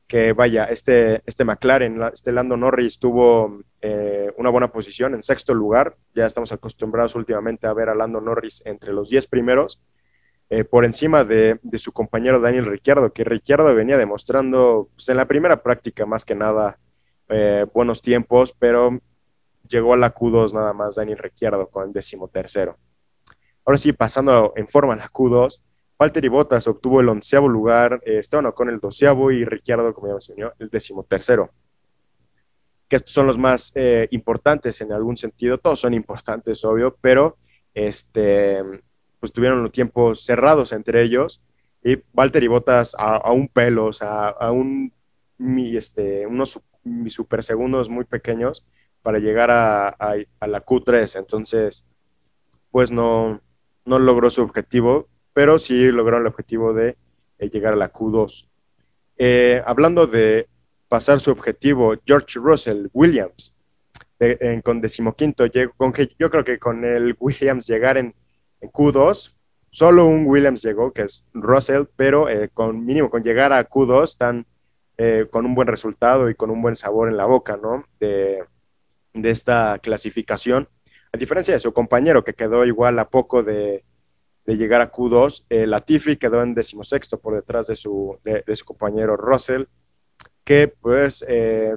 que 0.08 0.32
vaya, 0.32 0.64
este, 0.64 1.22
este 1.26 1.44
McLaren, 1.44 2.00
este 2.12 2.32
Lando 2.32 2.56
Norris 2.56 2.98
tuvo 2.98 3.60
eh, 3.82 4.32
una 4.38 4.48
buena 4.48 4.72
posición 4.72 5.14
en 5.14 5.22
sexto 5.22 5.52
lugar, 5.52 5.96
ya 6.14 6.24
estamos 6.24 6.50
acostumbrados 6.50 7.14
últimamente 7.14 7.66
a 7.66 7.74
ver 7.74 7.90
a 7.90 7.94
Lando 7.94 8.20
Norris 8.20 8.62
entre 8.64 8.92
los 8.94 9.10
10 9.10 9.26
primeros, 9.26 9.80
eh, 10.50 10.64
por 10.64 10.84
encima 10.84 11.24
de, 11.24 11.58
su 11.74 11.92
compañero 11.92 12.40
Daniel 12.40 12.66
Ricciardo, 12.66 13.12
que 13.12 13.24
Ricciardo 13.24 13.74
venía 13.74 13.98
demostrando 13.98 14.88
pues, 14.94 15.08
en 15.08 15.16
la 15.18 15.26
primera 15.26 15.62
práctica 15.62 16.06
más 16.06 16.24
que 16.24 16.34
nada 16.34 16.78
eh, 17.28 17.66
buenos 17.74 18.00
tiempos, 18.00 18.54
pero 18.58 18.98
llegó 19.68 19.92
a 19.92 19.98
la 19.98 20.14
Q2 20.14 20.54
nada 20.54 20.72
más 20.72 20.94
Daniel 20.94 21.18
Ricciardo 21.18 21.68
con 21.68 21.88
el 21.88 21.92
décimo 21.92 22.28
tercero. 22.28 22.78
Ahora 23.64 23.76
sí, 23.76 23.92
pasando 23.92 24.54
en 24.56 24.66
forma 24.66 24.94
a 24.94 24.96
la 24.96 25.08
Q2, 25.08 25.60
Valtteri 25.98 26.28
Bottas 26.28 26.66
obtuvo 26.68 27.00
el 27.00 27.08
onceavo 27.08 27.48
lugar, 27.48 28.00
eh, 28.06 28.18
Esteban 28.18 28.50
con 28.52 28.70
el 28.70 28.78
doceavo 28.78 29.30
y 29.30 29.44
Ricciardo, 29.44 29.92
como 29.92 30.06
ya 30.06 30.14
mencionó, 30.14 30.52
el 30.58 30.70
décimo 30.70 31.04
tercero. 31.04 31.50
Que 32.88 32.96
estos 32.96 33.12
son 33.12 33.26
los 33.26 33.36
más 33.36 33.72
eh, 33.74 34.08
importantes 34.12 34.80
en 34.80 34.92
algún 34.92 35.18
sentido, 35.18 35.58
todos 35.58 35.80
son 35.80 35.92
importantes, 35.92 36.64
obvio, 36.64 36.96
pero 37.02 37.36
este, 37.74 38.62
pues 39.20 39.32
tuvieron 39.32 39.62
los 39.62 39.72
tiempos 39.72 40.24
cerrados 40.24 40.72
entre 40.72 41.02
ellos 41.02 41.42
y 41.82 41.98
Valtteri 42.12 42.48
Bottas 42.48 42.94
a, 42.98 43.32
un 43.32 43.48
pelo, 43.48 43.86
o 43.86 43.92
sea, 43.92 44.28
a 44.28 44.50
un, 44.50 44.92
este, 45.38 46.26
unos 46.26 46.60
super 47.08 47.42
segundos 47.42 47.88
muy 47.88 48.04
pequeños 48.04 48.66
para 49.02 49.18
llegar 49.18 49.50
a, 49.50 49.96
la 50.40 50.64
Q3. 50.64 51.18
Entonces, 51.18 51.84
pues 52.70 52.90
no, 52.90 53.40
no 53.84 53.98
logró 53.98 54.30
su 54.30 54.42
objetivo, 54.42 55.08
pero 55.32 55.58
sí 55.58 55.90
logró 55.90 56.18
el 56.18 56.26
objetivo 56.26 56.72
de 56.72 56.96
eh, 57.38 57.48
llegar 57.48 57.74
a 57.74 57.76
la 57.76 57.92
Q2. 57.92 58.48
Eh, 59.16 59.62
hablando 59.66 60.06
de 60.06 60.48
pasar 60.88 61.20
su 61.20 61.30
objetivo, 61.30 61.94
George 62.04 62.38
Russell 62.38 62.88
Williams, 62.92 63.54
con 64.64 64.80
decimoquinto, 64.80 65.44
con 65.76 65.92
que, 65.92 66.08
yo 66.18 66.28
creo 66.28 66.44
que 66.44 66.58
con 66.58 66.84
el 66.84 67.16
Williams 67.20 67.68
llegar 67.68 67.98
en 67.98 68.14
en 68.60 68.70
Q2. 68.70 69.34
Solo 69.70 70.06
un 70.06 70.26
Williams 70.26 70.62
llegó, 70.62 70.92
que 70.92 71.02
es 71.02 71.24
Russell, 71.34 71.84
pero 71.96 72.28
eh, 72.28 72.48
con 72.52 72.84
mínimo 72.84 73.10
con 73.10 73.22
llegar 73.22 73.52
a 73.52 73.68
Q2 73.68 74.04
están 74.04 74.46
eh, 74.96 75.26
con 75.30 75.46
un 75.46 75.54
buen 75.54 75.68
resultado 75.68 76.30
y 76.30 76.34
con 76.34 76.50
un 76.50 76.62
buen 76.62 76.74
sabor 76.74 77.08
en 77.08 77.16
la 77.16 77.26
boca, 77.26 77.56
¿no? 77.56 77.84
De, 78.00 78.44
esta 79.14 79.78
clasificación. 79.82 80.68
A 81.12 81.18
diferencia 81.18 81.52
de 81.52 81.60
su 81.60 81.72
compañero, 81.72 82.22
que 82.22 82.34
quedó 82.34 82.64
igual 82.64 82.98
a 82.98 83.08
poco 83.08 83.42
de, 83.42 83.84
llegar 84.46 84.80
a 84.80 84.92
Q2, 84.92 85.44
eh, 85.50 85.66
Latifi 85.66 86.16
quedó 86.16 86.42
en 86.42 86.54
decimosexto 86.54 87.18
por 87.18 87.34
detrás 87.34 87.66
de 87.66 87.74
su, 87.74 88.18
de, 88.24 88.56
su 88.56 88.64
compañero 88.64 89.16
Russell, 89.16 89.64
que 90.44 90.68
pues 90.68 91.24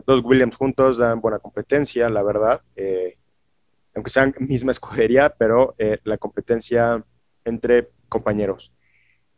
dos 0.06 0.22
Williams 0.24 0.56
juntos 0.56 1.00
dan 1.00 1.20
buena 1.20 1.40
competencia, 1.40 2.10
la 2.10 2.24
verdad 2.24 2.62
aunque 3.96 4.10
sean 4.10 4.34
misma 4.40 4.72
escudería, 4.72 5.30
pero 5.30 5.76
eh, 5.78 6.00
la 6.04 6.18
competencia 6.18 7.04
entre 7.44 7.90
compañeros. 8.08 8.74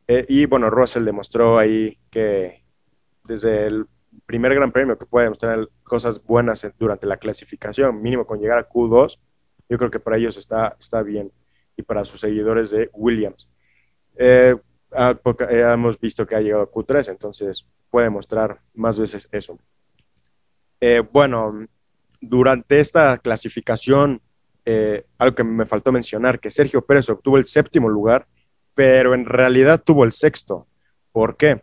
Eh, 0.07 0.25
y 0.27 0.45
bueno, 0.45 0.69
Russell 0.69 1.05
demostró 1.05 1.57
ahí 1.57 1.99
que 2.09 2.63
desde 3.23 3.67
el 3.67 3.85
primer 4.25 4.53
Gran 4.53 4.71
Premio 4.71 4.97
que 4.97 5.05
puede 5.05 5.25
demostrar 5.25 5.67
cosas 5.83 6.23
buenas 6.23 6.67
durante 6.77 7.07
la 7.07 7.17
clasificación, 7.17 8.01
mínimo 8.01 8.25
con 8.25 8.39
llegar 8.39 8.59
a 8.59 8.69
Q2, 8.69 9.19
yo 9.69 9.77
creo 9.77 9.89
que 9.89 9.99
para 9.99 10.17
ellos 10.17 10.37
está, 10.37 10.75
está 10.79 11.01
bien 11.01 11.31
y 11.75 11.81
para 11.81 12.05
sus 12.05 12.19
seguidores 12.19 12.69
de 12.69 12.89
Williams. 12.93 13.49
Eh, 14.15 14.55
ah, 14.91 15.17
hemos 15.49 15.99
visto 15.99 16.27
que 16.27 16.35
ha 16.35 16.41
llegado 16.41 16.63
a 16.63 16.71
Q3, 16.71 17.09
entonces 17.09 17.67
puede 17.89 18.09
mostrar 18.09 18.61
más 18.73 18.99
veces 18.99 19.27
eso. 19.31 19.57
bueno, 21.11 21.65
durante 22.19 22.79
esta 22.79 23.17
clasificación 23.17 24.21
eh, 24.65 25.05
algo 25.17 25.35
que 25.35 25.43
me 25.43 25.65
faltó 25.65 25.91
mencionar, 25.91 26.39
que 26.39 26.51
Sergio 26.51 26.85
Pérez 26.85 27.09
obtuvo 27.09 27.37
el 27.37 27.45
séptimo 27.45 27.89
lugar, 27.89 28.27
pero 28.73 29.13
en 29.13 29.25
realidad 29.25 29.81
tuvo 29.83 30.03
el 30.03 30.11
sexto. 30.11 30.67
¿Por 31.11 31.37
qué? 31.37 31.61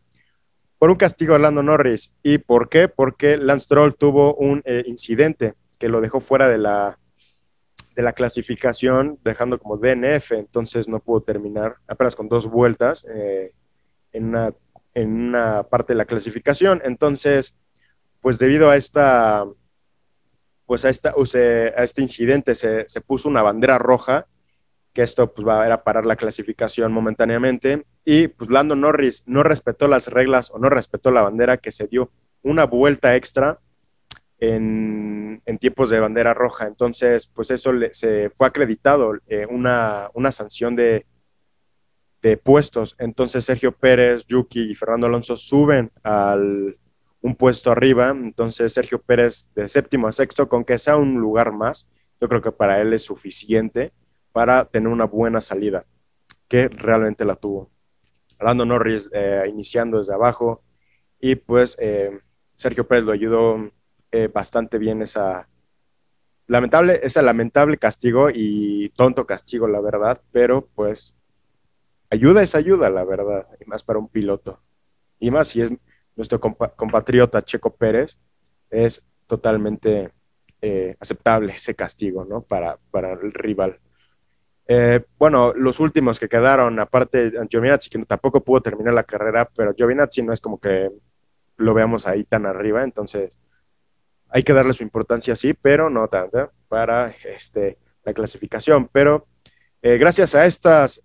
Por 0.79 0.91
un 0.91 0.97
castigo 0.97 1.35
a 1.35 1.39
Lando 1.39 1.63
Norris. 1.63 2.13
¿Y 2.23 2.39
por 2.39 2.69
qué? 2.69 2.89
Porque 2.89 3.37
Lance 3.37 3.65
Stroll 3.65 3.97
tuvo 3.97 4.35
un 4.35 4.63
eh, 4.65 4.83
incidente 4.87 5.55
que 5.79 5.89
lo 5.89 6.01
dejó 6.01 6.21
fuera 6.21 6.49
de 6.49 6.59
la, 6.59 6.99
de 7.95 8.03
la 8.03 8.13
clasificación, 8.13 9.19
dejando 9.23 9.59
como 9.59 9.77
DNF, 9.77 10.33
entonces 10.33 10.89
no 10.89 11.01
pudo 11.01 11.23
terminar 11.23 11.77
apenas 11.87 12.15
con 12.15 12.29
dos 12.29 12.47
vueltas 12.47 13.07
eh, 13.15 13.53
en, 14.13 14.29
una, 14.29 14.55
en 14.95 15.11
una 15.11 15.63
parte 15.65 15.95
de 15.95 15.99
la 15.99 16.05
clasificación. 16.05 16.81
Entonces, 16.85 17.55
pues 18.21 18.39
debido 18.39 18.71
a 18.71 18.77
esta 18.77 19.47
pues 20.71 20.85
a, 20.85 20.89
esta, 20.89 21.09
a 21.11 21.83
este 21.83 22.01
incidente 22.01 22.55
se, 22.55 22.87
puso 23.05 23.29
una 23.29 23.43
bandera 23.43 23.77
roja, 23.77 24.29
que 24.93 25.03
esto 25.03 25.35
pues 25.35 25.45
va 25.45 25.67
a 25.67 25.83
parar 25.83 26.07
la 26.07 26.15
clasificación 26.15 26.93
momentáneamente, 26.93 27.87
y 28.05 28.29
pues 28.29 28.51
Lando 28.51 28.77
Norris 28.77 29.25
no 29.27 29.43
respetó 29.43 29.89
las 29.89 30.07
reglas 30.07 30.49
o 30.53 30.61
no 30.61 30.69
respetó 30.69 31.11
la 31.11 31.23
bandera 31.23 31.57
que 31.57 31.73
se 31.73 31.89
dio 31.89 32.13
una 32.45 32.67
vuelta 32.67 33.17
extra 33.17 33.59
en, 34.39 35.43
tiempos 35.59 35.91
de 35.91 35.99
bandera 35.99 36.35
roja. 36.35 36.69
Entonces, 36.69 37.27
pues 37.27 37.51
eso 37.51 37.73
se 37.91 38.31
fue 38.31 38.47
acreditado 38.47 39.15
eh, 39.27 39.49
una, 39.51 40.09
sanción 40.31 40.77
de, 40.77 41.05
de 42.23 42.37
puestos. 42.37 42.95
Entonces 43.01 43.45
Sergio 43.45 43.73
Pérez, 43.73 44.25
Yuki 44.29 44.71
y 44.71 44.77
Fernando 44.77 45.09
Alonso 45.09 45.37
suben 45.37 45.91
al, 46.05 46.79
un 47.23 47.35
puesto 47.35 47.71
arriba. 47.71 48.11
Entonces, 48.11 48.73
Sergio 48.73 49.01
Pérez 49.01 49.49
de 49.55 49.69
séptimo 49.69 50.09
a 50.09 50.13
sexto, 50.13 50.49
con 50.49 50.65
que 50.65 50.79
sea 50.79 50.97
un 50.97 51.21
lugar 51.21 51.53
más, 51.53 51.87
yo 52.21 52.29
creo 52.29 52.43
que 52.43 52.53
para 52.53 52.81
él 52.81 52.93
es 52.93 53.03
suficiente 53.03 53.93
para 54.33 54.65
tener 54.65 54.89
una 54.89 55.07
buena 55.07 55.41
salida, 55.41 55.85
que 56.49 56.69
realmente 56.69 57.25
la 57.25 57.37
tuvo. 57.37 57.71
Lando 58.39 58.65
Norris 58.65 59.11
eh, 59.13 59.45
iniciando 59.49 59.99
desde 59.99 60.15
abajo 60.15 60.63
y 61.19 61.35
pues 61.35 61.77
eh, 61.79 62.19
Sergio 62.55 62.87
Pérez 62.87 63.05
lo 63.05 63.13
ayudó 63.13 63.71
eh, 64.13 64.29
bastante 64.29 64.79
bien 64.79 65.03
esa 65.03 65.49
lamentable, 66.47 67.01
esa 67.03 67.23
lamentable 67.23 67.77
castigo 67.77 68.29
y 68.33 68.91
tonto 68.97 69.27
castigo, 69.27 69.69
la 69.69 69.81
verdad, 69.81 70.21
pero 70.33 70.67
pues 70.75 71.15
ayuda 72.11 72.43
es 72.43 72.55
ayuda, 72.55 72.91
la 72.91 73.05
verdad, 73.05 73.47
y 73.61 73.65
más 73.67 73.83
para 73.83 73.99
un 73.99 74.09
piloto. 74.09 74.61
Y 75.19 75.31
más 75.31 75.49
si 75.49 75.61
es 75.61 75.71
nuestro 76.21 76.39
compatriota 76.39 77.43
Checo 77.43 77.75
Pérez, 77.75 78.19
es 78.69 79.03
totalmente 79.27 80.13
eh, 80.61 80.95
aceptable 81.01 81.55
ese 81.55 81.75
castigo 81.75 82.27
¿no? 82.27 82.43
para, 82.43 82.79
para 82.91 83.15
el 83.15 83.33
rival. 83.33 83.79
Eh, 84.69 85.03
bueno, 85.19 85.55
los 85.55 85.81
últimos 85.81 86.21
que 86.21 86.29
quedaron, 86.29 86.79
aparte 86.79 87.33
Giovinazzi, 87.49 87.89
que 87.89 88.05
tampoco 88.05 88.45
pudo 88.45 88.61
terminar 88.61 88.93
la 88.93 89.05
carrera, 89.05 89.49
pero 89.57 89.73
Giovinazzi 89.75 90.23
no 90.23 90.35
es 90.35 90.43
como 90.43 90.61
que 90.61 90.91
lo 91.57 91.73
veamos 91.73 92.07
ahí 92.07 92.25
tan 92.25 92.45
arriba, 92.45 92.85
entonces 92.85 93.39
hay 94.29 94.43
que 94.43 94.53
darle 94.53 94.75
su 94.75 94.83
importancia, 94.83 95.35
sí, 95.35 95.55
pero 95.55 95.89
no 95.89 96.07
tanto 96.09 96.53
para 96.69 97.15
este, 97.25 97.79
la 98.05 98.13
clasificación. 98.13 98.89
Pero 98.93 99.27
eh, 99.81 99.97
gracias 99.97 100.35
a 100.35 100.45
estas, 100.45 101.03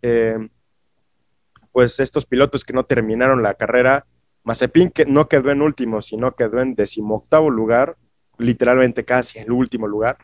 pues 1.71 1.99
estos 2.01 2.25
pilotos 2.25 2.65
que 2.65 2.73
no 2.73 2.83
terminaron 2.83 3.41
la 3.41 3.53
carrera, 3.53 4.05
Mazepin 4.45 4.91
que 4.91 5.05
no 5.05 5.27
quedó 5.27 5.49
en 5.49 5.61
último, 5.63 6.01
sino 6.03 6.35
quedó 6.35 6.61
en 6.61 6.75
decimoctavo 6.75 7.49
lugar, 7.49 7.97
literalmente 8.37 9.03
casi 9.03 9.39
el 9.39 9.51
último 9.51 9.87
lugar, 9.87 10.19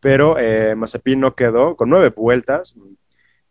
pero 0.00 0.36
eh, 0.38 0.74
Mazepin 0.74 1.20
no 1.20 1.36
quedó 1.36 1.76
con 1.76 1.88
nueve 1.88 2.12
vueltas, 2.14 2.74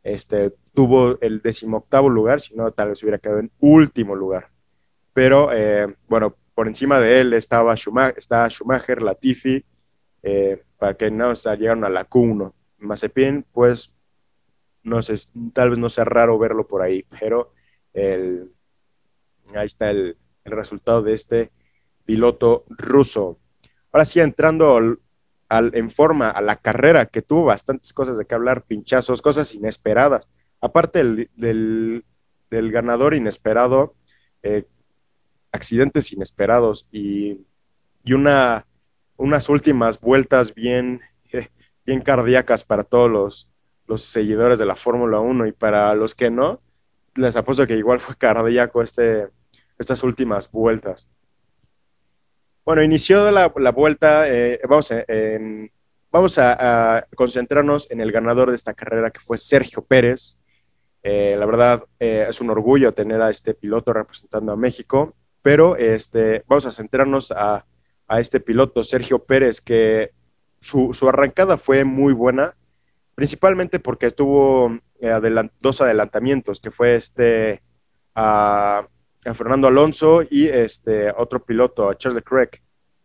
este, 0.03 0.53
tuvo 0.73 1.19
el 1.21 1.41
decimoctavo 1.41 2.09
lugar, 2.09 2.41
si 2.41 2.53
no 2.53 2.71
tal 2.71 2.89
vez 2.89 3.01
hubiera 3.01 3.17
quedado 3.17 3.39
en 3.39 3.51
último 3.59 4.13
lugar. 4.13 4.49
Pero 5.13 5.53
eh, 5.53 5.87
bueno, 6.09 6.35
por 6.53 6.67
encima 6.67 6.99
de 6.99 7.21
él 7.21 7.33
estaba 7.33 7.75
Schumacher, 7.75 8.21
Schumacher 8.49 9.01
Latifi, 9.01 9.63
eh, 10.21 10.61
para 10.77 10.95
que 10.95 11.09
no 11.09 11.33
se 11.33 11.55
llegaron 11.55 11.85
a 11.85 11.89
la 11.89 12.09
Q1. 12.09 12.53
Mazepin, 12.79 13.45
pues, 13.53 13.93
no 14.83 15.01
sé, 15.01 15.15
tal 15.53 15.69
vez 15.69 15.79
no 15.79 15.87
sea 15.87 16.03
raro 16.03 16.37
verlo 16.37 16.67
por 16.67 16.81
ahí, 16.81 17.05
pero 17.19 17.53
el, 17.93 18.51
Ahí 19.55 19.65
está 19.65 19.89
el, 19.91 20.17
resultado 20.45 21.03
de 21.03 21.13
este 21.13 21.51
piloto 22.05 22.65
ruso. 22.69 23.37
Ahora 23.91 24.03
sí, 24.05 24.19
entrando 24.19 24.79
en 25.49 25.91
forma 25.91 26.31
a 26.31 26.41
la 26.41 26.55
carrera, 26.55 27.05
que 27.05 27.21
tuvo 27.21 27.45
bastantes 27.45 27.93
cosas 27.93 28.17
de 28.17 28.25
qué 28.25 28.33
hablar, 28.33 28.63
pinchazos, 28.63 29.21
cosas 29.21 29.53
inesperadas. 29.53 30.27
Aparte 30.59 31.03
del, 31.35 32.03
ganador 32.49 33.13
inesperado, 33.13 33.93
eh, 34.41 34.65
accidentes 35.51 36.11
inesperados 36.13 36.87
y, 36.91 37.45
una, 38.11 38.65
unas 39.17 39.49
últimas 39.49 39.99
vueltas 39.99 40.55
bien, 40.55 41.01
bien 41.85 42.01
cardíacas 42.01 42.63
para 42.63 42.83
todos 42.83 43.11
los, 43.11 43.49
los 43.89 44.03
seguidores 44.03 44.57
de 44.57 44.65
la 44.65 44.75
Fórmula 44.75 45.19
1 45.19 45.47
y 45.47 45.51
para 45.51 45.93
los 45.95 46.15
que 46.15 46.29
no, 46.31 46.61
les 47.15 47.35
apuesto 47.35 47.67
que 47.67 47.75
igual 47.75 47.99
fue 47.99 48.15
cardíaco 48.15 48.81
este, 48.81 49.27
estas 49.79 50.03
últimas 50.03 50.51
vueltas. 50.51 51.09
Bueno, 52.65 52.83
inició 52.83 53.31
la, 53.31 53.47
vuelta, 53.47 54.29
eh, 54.29 54.59
vamos, 54.69 54.93
vamos 56.11 56.37
a, 56.37 57.07
concentrarnos 57.15 57.89
en 57.89 58.01
el 58.01 58.11
ganador 58.11 58.49
de 58.49 58.55
esta 58.55 58.73
carrera 58.73 59.09
que 59.09 59.19
fue 59.21 59.37
Sergio 59.37 59.83
Pérez. 59.83 60.37
Eh, 61.01 61.35
la 61.39 61.45
verdad 61.45 61.85
eh, 61.99 62.27
es 62.29 62.41
un 62.41 62.49
orgullo 62.49 62.93
tener 62.93 63.21
a 63.21 63.29
este 63.29 63.53
piloto 63.53 63.93
representando 63.93 64.51
a 64.51 64.57
México, 64.57 65.15
pero 65.41 65.77
este, 65.77 66.43
vamos 66.45 66.65
a 66.65 66.71
centrarnos 66.71 67.31
a, 67.31 67.65
este 68.19 68.39
piloto, 68.39 68.83
Sergio 68.83 69.23
Pérez, 69.23 69.61
que 69.61 70.11
su, 70.59 70.91
arrancada 71.07 71.57
fue 71.57 71.83
muy 71.85 72.11
buena, 72.11 72.55
principalmente 73.13 73.79
porque 73.79 74.09
tuvo 74.09 74.79
dos 75.61 75.81
adelantamientos, 75.81 76.59
que 76.59 76.71
fue 76.71 76.95
este 76.95 77.61
a, 79.29 79.33
Fernando 79.33 79.67
Alonso 79.67 80.23
y 80.29 80.47
este 80.47 81.11
otro 81.11 81.43
piloto, 81.43 81.89
a 81.89 81.97
Charles 81.97 82.23
Leclerc, 82.23 82.61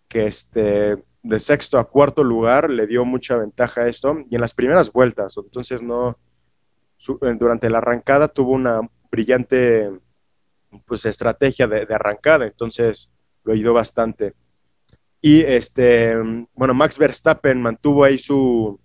que 0.09 0.26
este 0.26 1.04
de 1.23 1.38
sexto 1.38 1.78
a 1.78 1.88
cuarto 1.88 2.23
lugar 2.23 2.69
le 2.69 2.87
dio 2.87 3.04
mucha 3.04 3.37
ventaja 3.37 3.83
a 3.83 3.88
esto 3.88 4.19
y 4.28 4.35
en 4.35 4.40
las 4.43 4.52
primeras 4.52 4.93
vueltas, 4.93 5.35
entonces 5.38 5.83
no 5.83 6.19
durante 7.38 7.71
la 7.71 7.78
arrancada 7.78 8.28
tuvo 8.28 8.52
una 8.52 8.81
brillante 9.11 9.90
pues 10.87 11.07
estrategia 11.07 11.66
de, 11.66 11.87
arrancada, 11.95 12.47
entonces 12.47 13.11
lo 13.45 13.52
ayudó 13.52 13.73
bastante. 13.73 14.35
Y 15.21 15.40
este, 15.40 16.14
bueno, 16.54 16.75
Max 16.75 16.99
Verstappen 16.99 17.62
mantuvo 17.62 18.04
ahí 18.04 18.19
su, 18.19 18.78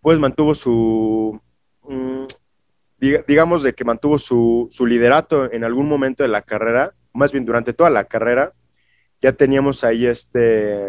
pues 0.00 0.18
mantuvo 0.18 0.54
su, 0.54 1.40
mm, 1.82 2.11
digamos 3.26 3.64
de 3.64 3.74
que 3.74 3.84
mantuvo 3.84 4.16
su, 4.16 4.68
su, 4.70 4.86
liderato 4.86 5.50
en 5.50 5.64
algún 5.64 5.88
momento 5.88 6.22
de 6.22 6.28
la 6.28 6.42
carrera, 6.42 6.94
más 7.12 7.32
bien 7.32 7.44
durante 7.44 7.72
toda 7.72 7.90
la 7.90 8.04
carrera, 8.04 8.52
ya 9.20 9.32
teníamos 9.32 9.82
ahí 9.82 10.06
este, 10.06 10.88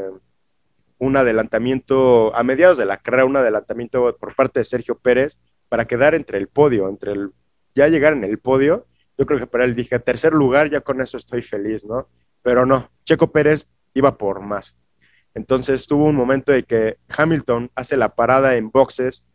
un 0.99 1.17
adelantamiento, 1.17 2.35
a 2.35 2.43
mediados 2.43 2.77
de 2.77 2.85
la 2.85 2.97
carrera, 2.97 3.25
un 3.25 3.37
adelantamiento 3.37 4.15
por 4.17 4.35
parte 4.35 4.59
de 4.59 4.65
Sergio 4.65 4.97
Pérez 4.97 5.39
para 5.69 5.85
quedar 5.85 6.13
entre 6.13 6.37
el 6.37 6.47
podio, 6.47 6.87
entre 6.87 7.13
el, 7.13 7.31
ya 7.73 7.87
llegar 7.87 8.13
en 8.13 8.23
el 8.23 8.37
podio, 8.37 8.85
yo 9.17 9.25
creo 9.25 9.39
que 9.39 9.47
para 9.47 9.65
él 9.65 9.75
dije, 9.75 9.97
tercer 9.99 10.33
lugar, 10.33 10.69
ya 10.69 10.81
con 10.81 11.01
eso 11.01 11.17
estoy 11.17 11.41
feliz, 11.41 11.83
¿no? 11.83 12.07
Pero 12.41 12.65
no, 12.65 12.91
Checo 13.05 13.31
Pérez 13.31 13.67
iba 13.93 14.17
por 14.17 14.41
más. 14.41 14.77
Entonces 15.33 15.87
tuvo 15.87 16.05
un 16.05 16.15
momento 16.15 16.51
de 16.51 16.63
que 16.63 16.97
Hamilton 17.09 17.71
hace 17.75 17.97
la 17.97 18.15
parada 18.15 18.55
en 18.55 18.69
boxes 18.69 19.25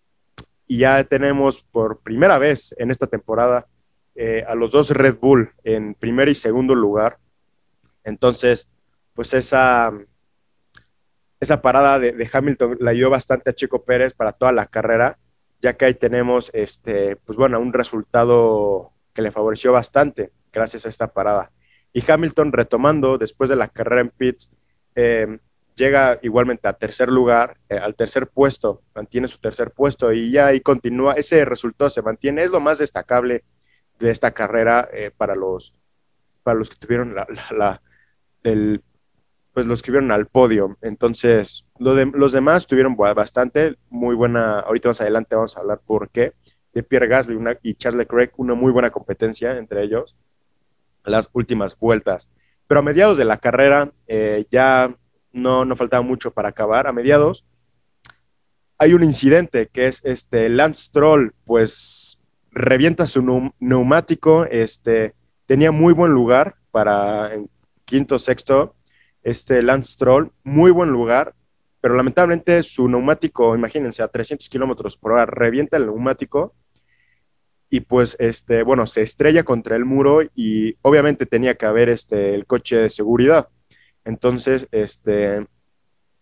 y 0.69 0.79
ya 0.79 1.03
tenemos 1.05 1.63
por 1.63 2.01
primera 2.01 2.39
vez 2.39 2.75
en 2.79 2.91
esta 2.91 3.07
temporada 3.07 3.67
eh, 4.15 4.45
a 4.47 4.55
los 4.55 4.71
dos 4.71 4.91
Red 4.91 5.17
Bull 5.19 5.51
en 5.65 5.95
primer 5.95 6.29
y 6.29 6.35
segundo 6.35 6.75
lugar. 6.75 7.19
Entonces, 8.05 8.69
pues 9.15 9.33
esa, 9.33 9.93
esa 11.41 11.63
parada 11.63 11.99
de, 11.99 12.31
Hamilton 12.31 12.77
la 12.81 12.91
ayudó 12.91 13.11
bastante 13.11 13.51
a 13.51 13.55
Chico 13.55 13.83
Pérez 13.85 14.13
para 14.13 14.33
toda 14.33 14.53
la 14.53 14.67
carrera, 14.67 15.19
ya 15.61 15.77
que 15.77 15.87
ahí 15.87 15.95
tenemos, 15.95 16.51
este, 16.53 17.17
pues 17.17 17.39
bueno, 17.39 17.59
un 17.61 17.73
resultado 17.73 18.93
que 19.15 19.23
le 19.23 19.33
favoreció 19.33 19.73
bastante 19.73 20.33
gracias 20.53 20.85
a 20.85 20.91
esta 20.91 21.13
parada. 21.13 21.51
Y 21.95 22.09
Hamilton 22.09 22.53
retomando 22.53 23.17
después 23.17 23.49
de 23.49 23.57
la 23.57 23.69
carrera 23.69 24.03
en 24.03 24.11
pits, 24.11 24.51
eh, 24.95 25.39
llega 25.79 26.19
igualmente 26.23 26.69
a 26.69 26.75
tercer 26.75 27.11
lugar, 27.11 27.57
eh, 27.69 27.79
al 27.79 27.95
tercer 27.95 28.27
puesto, 28.27 28.83
mantiene 28.95 29.29
su 29.29 29.39
tercer 29.39 29.71
puesto 29.71 30.13
y 30.13 30.31
ya 30.31 30.49
ahí 30.49 30.61
continúa, 30.61 31.15
ese 31.15 31.45
resultado 31.45 31.89
se 31.89 32.03
mantiene, 32.03 32.43
es 32.43 32.51
lo 32.51 32.61
más 32.61 32.79
destacable 32.79 33.45
de 33.99 34.11
esta 34.11 34.33
carrera 34.33 34.89
eh, 34.93 35.11
para, 35.17 35.35
los, 35.35 35.73
para 36.43 36.59
los 36.59 36.69
que 36.69 36.77
tuvieron 36.77 37.15
la, 37.15 37.81
el, 38.43 38.83
pues 39.55 39.67
los 39.67 39.83
que 39.83 39.91
vieron 39.91 40.13
al 40.13 40.27
podio. 40.27 40.77
Entonces, 40.83 41.67
lo 41.79 41.95
los 41.95 42.33
demás 42.33 42.67
tuvieron 42.67 42.97
bastante, 42.97 43.77
muy 43.89 44.15
buena, 44.15 44.61
ahorita 44.61 44.91
más 44.91 45.01
adelante 45.01 45.35
vamos 45.35 45.57
a 45.57 45.61
hablar 45.61 45.81
por 45.87 46.11
qué, 46.11 46.35
de 46.75 46.83
Pierre 46.83 47.09
Gasly 47.09 47.39
y 47.63 47.75
Charles 47.75 47.99
Leclerc, 47.99 48.39
una 48.39 48.55
muy 48.55 48.73
buena 48.73 48.91
competencia 48.91 49.57
entre 49.57 49.83
ellos, 49.83 50.17
las 51.05 51.31
últimas 51.33 51.79
vueltas. 51.79 52.29
Pero 52.67 52.81
a 52.81 52.83
mediados 52.83 53.17
de 53.17 53.25
la 53.25 53.39
carrera, 53.39 53.93
eh, 54.07 54.47
ya 54.51 54.95
no, 55.33 55.65
no 55.65 55.77
faltaba 55.77 56.03
mucho 56.03 56.31
para 56.33 56.51
acabar. 56.51 56.87
A 56.87 56.93
mediados 56.93 57.45
hay 58.79 58.95
un 58.95 59.03
incidente 59.03 59.69
que 59.73 59.87
es 59.87 60.01
este 60.05 60.49
Lance 60.49 60.85
Stroll, 60.85 61.35
pues 61.45 62.21
revienta 62.53 63.07
su 63.07 63.53
neumático, 63.59 64.45
este, 64.45 65.15
tenía 65.47 65.73
muy 65.73 65.93
buen 65.93 66.13
lugar 66.13 66.55
para 66.71 67.35
en 67.35 67.51
quinto, 67.85 68.19
sexto, 68.19 68.77
este 69.23 69.63
Lance 69.63 69.93
Stroll, 69.93 70.33
muy 70.45 70.71
buen 70.71 70.91
lugar, 70.91 71.35
pero 71.81 71.95
lamentablemente 71.95 72.63
su 72.63 72.89
neumático, 72.89 73.57
imagínense, 73.57 74.03
a 74.03 74.09
300 74.09 74.49
kilómetros 74.49 74.97
por 74.97 75.13
hora, 75.13 75.27
revienta 75.27 75.77
el 75.77 75.87
neumático 75.87 76.55
y 77.71 77.81
pues, 77.81 78.17
este, 78.21 78.63
bueno, 78.63 78.87
se 78.87 79.03
estrella 79.03 79.43
contra 79.43 79.77
el 79.77 79.85
muro 79.85 80.23
y 80.35 80.77
obviamente 80.83 81.27
tenía 81.27 81.57
que 81.57 81.67
haber 81.67 81.89
este, 81.89 82.35
el 82.35 82.47
coche 82.47 82.77
de 82.77 82.91
seguridad. 82.91 83.49
Entonces, 84.09 84.67
este, 84.73 85.47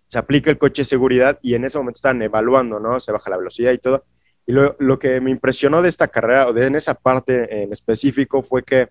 se 0.09 0.19
aplica 0.19 0.51
el 0.51 0.59
coche 0.59 0.83
de 0.83 0.87
seguridad 0.87 1.39
y 1.41 1.55
en 1.55 1.65
ese 1.65 1.79
momento 1.79 1.99
están 1.99 2.21
evaluando, 2.21 2.81
¿no? 2.81 2.99
Se 2.99 3.13
baja 3.13 3.31
la 3.31 3.37
velocidad 3.37 3.71
y 3.71 3.79
todo. 3.79 4.05
Y 4.45 4.53
lo, 4.53 4.99
que 4.99 5.21
me 5.21 5.31
impresionó 5.31 5.81
de 5.83 5.89
esta 5.89 6.09
carrera, 6.09 6.49
o 6.49 6.53
de 6.53 6.67
en 6.67 6.75
esa 6.75 6.95
parte 6.95 7.63
en 7.63 7.73
específico, 7.73 8.43
fue 8.43 8.65
que 8.65 8.89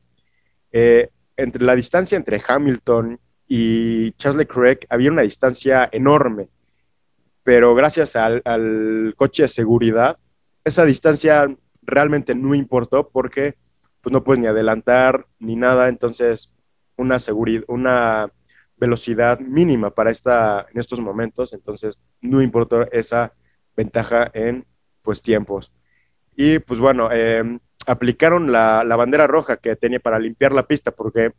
eh, 0.71 1.09
entre 1.35 1.65
la 1.65 1.75
distancia 1.75 2.15
entre 2.15 2.41
Hamilton 2.45 3.19
y 3.49 4.13
Charles 4.13 4.37
Leclerc 4.37 4.85
había 4.87 5.11
una 5.11 5.23
distancia 5.23 5.89
enorme, 5.91 6.47
pero 7.43 7.75
gracias 7.75 8.15
al, 8.15 8.41
al 8.45 9.13
coche 9.17 9.43
de 9.43 9.49
seguridad, 9.49 10.17
esa 10.63 10.85
distancia 10.85 11.53
realmente 11.81 12.33
no 12.33 12.55
importó 12.55 13.09
porque 13.09 13.55
pues 13.99 14.13
no 14.13 14.23
puedes 14.23 14.39
ni 14.39 14.47
adelantar 14.47 15.25
ni 15.39 15.57
nada, 15.57 15.89
entonces 15.89 16.53
una 16.95 17.19
seguridad, 17.19 17.65
una 17.67 18.31
velocidad 18.77 19.39
mínima 19.39 19.91
para 19.91 20.11
esta, 20.11 20.65
en 20.71 20.79
estos 20.79 20.99
momentos, 20.99 21.53
entonces 21.53 22.01
no 22.21 22.41
importó 22.41 22.89
esa 22.91 23.33
ventaja 23.75 24.29
en 24.33 24.65
pues 25.01 25.21
tiempos. 25.21 25.71
Y 26.35 26.59
pues 26.59 26.79
bueno, 26.79 27.11
em, 27.11 27.59
aplicaron 27.87 28.51
la, 28.51 28.83
bandera 28.97 29.27
roja 29.27 29.57
que 29.57 29.75
tenía 29.75 29.99
para 29.99 30.19
limpiar 30.19 30.51
la 30.51 30.67
pista 30.67 30.91
porque 30.91 31.33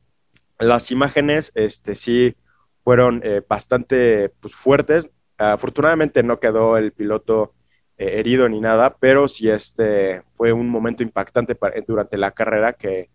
las 0.59 0.91
imágenes 0.91 1.53
este, 1.55 1.95
sí 1.95 2.37
fueron 2.83 3.21
eh, 3.25 3.43
bastante 3.47 4.31
pues, 4.41 4.55
fuertes. 4.55 5.11
Afortunadamente 5.37 6.23
no 6.23 6.41
quedó 6.41 6.79
el 6.79 6.93
piloto 6.93 7.55
eh, 7.99 8.21
herido 8.21 8.49
ni 8.49 8.61
nada, 8.61 8.97
pero 8.99 9.29
sí 9.29 9.51
este, 9.51 10.23
fue 10.37 10.53
un 10.53 10.69
momento 10.69 11.03
impactante 11.03 11.59
durante 11.87 12.17
la 12.17 12.31
carrera 12.31 12.73
que, 12.73 13.11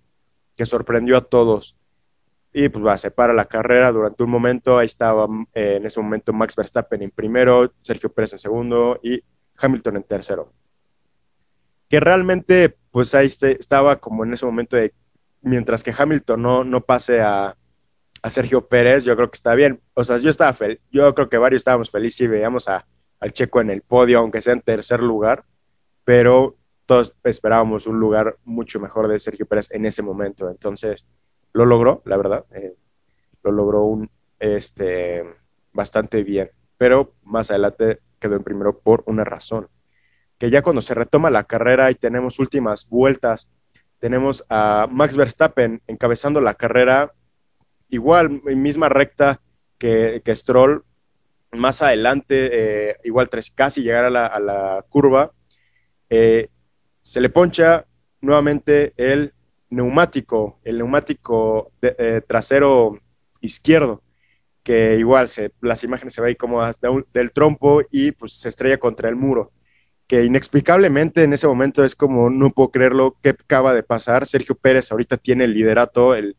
que 0.56 0.66
sorprendió 0.66 1.18
a 1.18 1.22
todos 1.22 1.78
y 2.54 2.70
pues 2.70 2.86
va, 2.86 2.98
se 2.98 3.12
para 3.12 3.34
la 3.34 3.46
carrera 3.46 3.92
durante 3.92 4.24
un 4.24 4.30
momento, 4.30 4.78
ahí 4.78 4.86
estaba 4.86 5.28
eh, 5.54 5.78
en 5.78 5.86
ese 5.86 6.02
momento 6.02 6.34
Max 6.34 6.56
Verstappen 6.56 7.02
en 7.02 7.12
primero, 7.12 7.72
Sergio 7.82 8.12
Pérez 8.12 8.34
en 8.34 8.40
segundo 8.40 9.00
y 9.02 9.24
Hamilton 9.58 9.98
en 9.98 10.04
tercero. 10.04 10.52
Que 11.90 12.00
realmente 12.00 12.76
pues 12.92 13.16
ahí 13.16 13.28
este, 13.28 13.58
estaba 13.60 13.98
como 13.98 14.26
en 14.26 14.34
ese 14.34 14.46
momento 14.46 14.76
de, 14.76 14.94
mientras 15.42 15.84
que 15.84 15.94
Hamilton 15.98 16.42
no, 16.42 16.64
no 16.64 16.82
pase 16.82 17.22
a, 17.22 17.56
a 18.22 18.30
Sergio 18.30 18.68
Pérez, 18.68 19.04
yo 19.06 19.16
creo 19.16 19.30
que 19.30 19.36
está 19.36 19.56
bien. 19.56 19.82
O 19.94 20.04
sea, 20.04 20.18
yo 20.18 20.30
estaba 20.30 20.54
feliz, 20.54 20.80
yo 20.92 21.14
creo 21.16 21.30
que 21.30 21.38
varios 21.38 21.62
estábamos 21.62 21.90
felices 21.90 22.22
y 22.22 22.28
veíamos 22.28 22.68
a, 22.68 22.86
al 23.20 23.32
Checo 23.32 23.62
en 23.62 23.70
el 23.70 23.82
podio, 23.82 24.20
aunque 24.20 24.42
sea 24.42 24.54
en 24.54 24.62
tercer 24.62 25.02
lugar, 25.02 25.46
pero 26.04 26.58
todos 26.86 27.16
esperábamos 27.24 27.88
un 27.88 28.00
lugar 28.00 28.38
mucho 28.44 28.80
mejor 28.80 29.08
de 29.08 29.20
Sergio 29.20 29.46
Pérez 29.46 29.70
en 29.72 29.86
ese 29.86 30.02
momento. 30.02 30.50
Entonces, 30.50 31.08
lo 31.54 31.66
logró, 31.66 32.02
la 32.06 32.18
verdad, 32.18 32.46
eh, 32.52 32.76
lo 33.44 33.52
logró 33.52 33.84
un, 33.84 34.10
este, 34.40 35.24
bastante 35.74 36.24
bien, 36.24 36.52
pero 36.78 37.14
más 37.24 37.52
adelante 37.52 38.00
quedó 38.20 38.36
en 38.36 38.44
primero 38.44 38.80
por 38.80 39.04
una 39.06 39.24
razón, 39.24 39.68
que 40.38 40.50
ya 40.50 40.62
cuando 40.62 40.82
se 40.82 40.94
retoma 40.94 41.30
la 41.30 41.44
carrera 41.44 41.92
y 41.92 41.96
tenemos 41.96 42.40
últimas 42.40 42.88
vueltas, 42.90 43.50
tenemos 44.00 44.46
a 44.50 44.88
Max 44.90 45.16
Verstappen 45.16 45.82
encabezando 45.88 46.42
la 46.42 46.56
carrera, 46.56 47.14
igual, 47.90 48.42
misma 48.44 48.90
recta 48.90 49.42
que, 49.78 50.22
que 50.26 50.36
Stroll, 50.36 50.84
más 51.52 51.82
adelante, 51.82 52.50
eh, 52.90 52.98
igual 53.04 53.30
casi 53.54 53.82
llegar 53.82 54.06
a 54.06 54.40
la, 54.40 54.86
curva, 54.90 55.32
eh, 56.10 56.50
se 57.02 57.22
le 57.22 57.30
poncha 57.30 57.86
nuevamente 58.22 58.94
el 58.98 59.34
neumático, 59.72 60.60
el 60.64 60.78
neumático 60.78 61.72
eh, 61.82 62.22
trasero 62.28 63.00
izquierdo, 63.40 64.04
que 64.64 64.98
igual 65.00 65.28
se, 65.28 65.54
las 65.62 65.84
imágenes 65.84 66.14
se 66.14 66.22
ve 66.22 66.30
ahí 66.30 66.36
como 66.36 66.62
del 67.14 67.32
trompo 67.32 67.82
y 67.90 68.12
pues 68.12 68.34
se 68.34 68.50
estrella 68.50 68.78
contra 68.78 69.10
el 69.10 69.16
muro, 69.16 69.52
que 70.06 70.24
inexplicablemente 70.26 71.24
en 71.24 71.34
ese 71.34 71.48
momento 71.48 71.84
es 71.84 71.96
como, 71.96 72.30
no 72.30 72.52
puedo 72.52 72.70
creerlo, 72.70 73.18
¿qué 73.24 73.30
acaba 73.30 73.74
de 73.74 73.82
pasar? 73.82 74.28
Sergio 74.28 74.56
Pérez 74.56 74.92
ahorita 74.92 75.18
tiene 75.18 75.46
el 75.46 75.54
liderato, 75.54 76.14
el, 76.14 76.36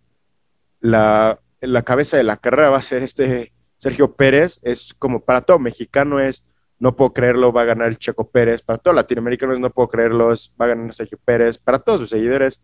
la, 0.81 1.41
la 1.61 1.83
cabeza 1.83 2.17
de 2.17 2.25
la 2.25 2.37
carrera 2.37 2.71
va 2.71 2.79
a 2.79 2.83
ser 2.83 3.03
este 3.03 3.53
Sergio 3.77 4.15
Pérez, 4.15 4.61
es 4.63 4.95
como 4.95 5.25
para 5.25 5.41
todo 5.41 5.59
mexicano 5.59 6.21
es, 6.21 6.45
no 6.79 6.95
puedo 6.95 7.13
creerlo, 7.13 7.53
va 7.53 7.63
a 7.63 7.65
ganar 7.65 7.89
el 7.89 7.99
Checo 7.99 8.31
Pérez, 8.31 8.63
para 8.63 8.79
todo 8.79 8.95
latinoamericano 8.95 9.55
es, 9.55 9.61
no 9.61 9.71
puedo 9.71 9.89
creerlo, 9.89 10.29
va 10.29 10.67
a 10.67 10.69
ganar 10.69 10.93
Sergio 10.93 11.19
Pérez, 11.25 11.59
para 11.59 11.79
todos 11.79 12.01
sus 12.01 12.11
seguidores, 12.11 12.61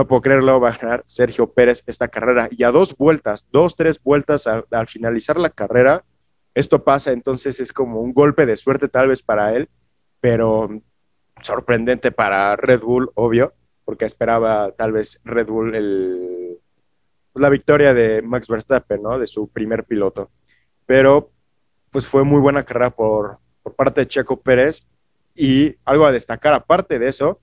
no 0.00 0.06
puedo 0.06 0.22
creerlo, 0.22 0.58
va 0.58 0.70
a 0.70 0.78
ganar 0.78 1.02
Sergio 1.04 1.52
Pérez 1.52 1.82
esta 1.86 2.08
carrera. 2.08 2.48
Y 2.50 2.62
a 2.62 2.70
dos 2.70 2.96
vueltas, 2.96 3.46
dos, 3.52 3.76
tres 3.76 4.02
vueltas 4.02 4.46
al 4.46 4.88
finalizar 4.88 5.38
la 5.38 5.50
carrera, 5.50 6.06
esto 6.54 6.84
pasa, 6.84 7.12
entonces 7.12 7.60
es 7.60 7.70
como 7.70 8.00
un 8.00 8.14
golpe 8.14 8.46
de 8.46 8.56
suerte 8.56 8.88
tal 8.88 9.08
vez 9.08 9.20
para 9.20 9.54
él, 9.54 9.68
pero 10.18 10.70
sorprendente 11.42 12.12
para 12.12 12.56
Red 12.56 12.80
Bull, 12.80 13.10
obvio, 13.14 13.52
porque 13.84 14.06
esperaba 14.06 14.72
tal 14.72 14.92
vez 14.92 15.20
Red 15.22 15.48
Bull 15.48 15.74
el, 15.74 16.58
la 17.34 17.50
victoria 17.50 17.92
de 17.92 18.22
Max 18.22 18.48
Verstappen, 18.48 19.02
¿no? 19.02 19.18
De 19.18 19.26
su 19.26 19.48
primer 19.48 19.84
piloto. 19.84 20.30
Pero 20.86 21.30
pues 21.90 22.06
fue 22.06 22.24
muy 22.24 22.40
buena 22.40 22.64
carrera 22.64 22.88
por, 22.88 23.38
por 23.62 23.74
parte 23.74 24.00
de 24.00 24.08
Checo 24.08 24.40
Pérez 24.40 24.88
y 25.34 25.76
algo 25.84 26.06
a 26.06 26.12
destacar 26.12 26.54
aparte 26.54 26.98
de 26.98 27.08
eso 27.08 27.38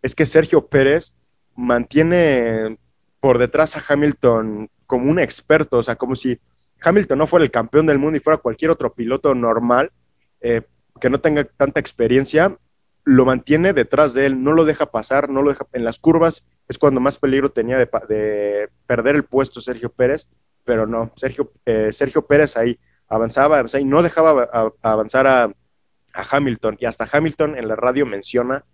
es 0.00 0.14
que 0.14 0.24
Sergio 0.24 0.66
Pérez 0.66 1.14
mantiene 1.60 2.78
por 3.20 3.38
detrás 3.38 3.76
a 3.76 3.84
Hamilton 3.86 4.68
como 4.86 5.10
un 5.10 5.18
experto, 5.18 5.78
o 5.78 5.82
sea, 5.82 5.96
como 5.96 6.16
si 6.16 6.40
Hamilton 6.82 7.18
no 7.18 7.26
fuera 7.26 7.44
el 7.44 7.50
campeón 7.50 7.86
del 7.86 7.98
mundo 7.98 8.16
y 8.16 8.20
fuera 8.20 8.38
cualquier 8.38 8.70
otro 8.70 8.92
piloto 8.92 9.34
normal 9.34 9.92
eh, 10.40 10.62
que 11.00 11.10
no 11.10 11.20
tenga 11.20 11.44
tanta 11.44 11.80
experiencia, 11.80 12.56
lo 13.04 13.24
mantiene 13.24 13.72
detrás 13.72 14.14
de 14.14 14.26
él, 14.26 14.42
no 14.42 14.52
lo 14.52 14.64
deja 14.64 14.90
pasar, 14.90 15.28
no 15.28 15.42
lo 15.42 15.50
deja 15.50 15.66
en 15.72 15.84
las 15.84 15.98
curvas, 15.98 16.44
es 16.68 16.78
cuando 16.78 17.00
más 17.00 17.18
peligro 17.18 17.50
tenía 17.50 17.78
de, 17.78 18.68
perder 18.86 19.16
el 19.16 19.24
puesto 19.24 19.60
Sergio 19.60 19.90
Pérez, 19.90 20.28
pero 20.64 20.86
no, 20.86 21.12
Sergio, 21.16 21.52
eh, 21.66 21.92
Sergio 21.92 22.26
Pérez 22.26 22.56
ahí 22.56 22.78
avanzaba, 23.08 23.64
y 23.78 23.84
no 23.84 24.02
dejaba 24.02 24.48
avanzar 24.82 25.26
a, 25.26 25.44
a 25.44 26.24
Hamilton, 26.30 26.76
y 26.78 26.86
hasta 26.86 27.08
Hamilton 27.10 27.56
en 27.56 27.68
la 27.68 27.76
radio 27.76 28.06
menciona 28.06 28.64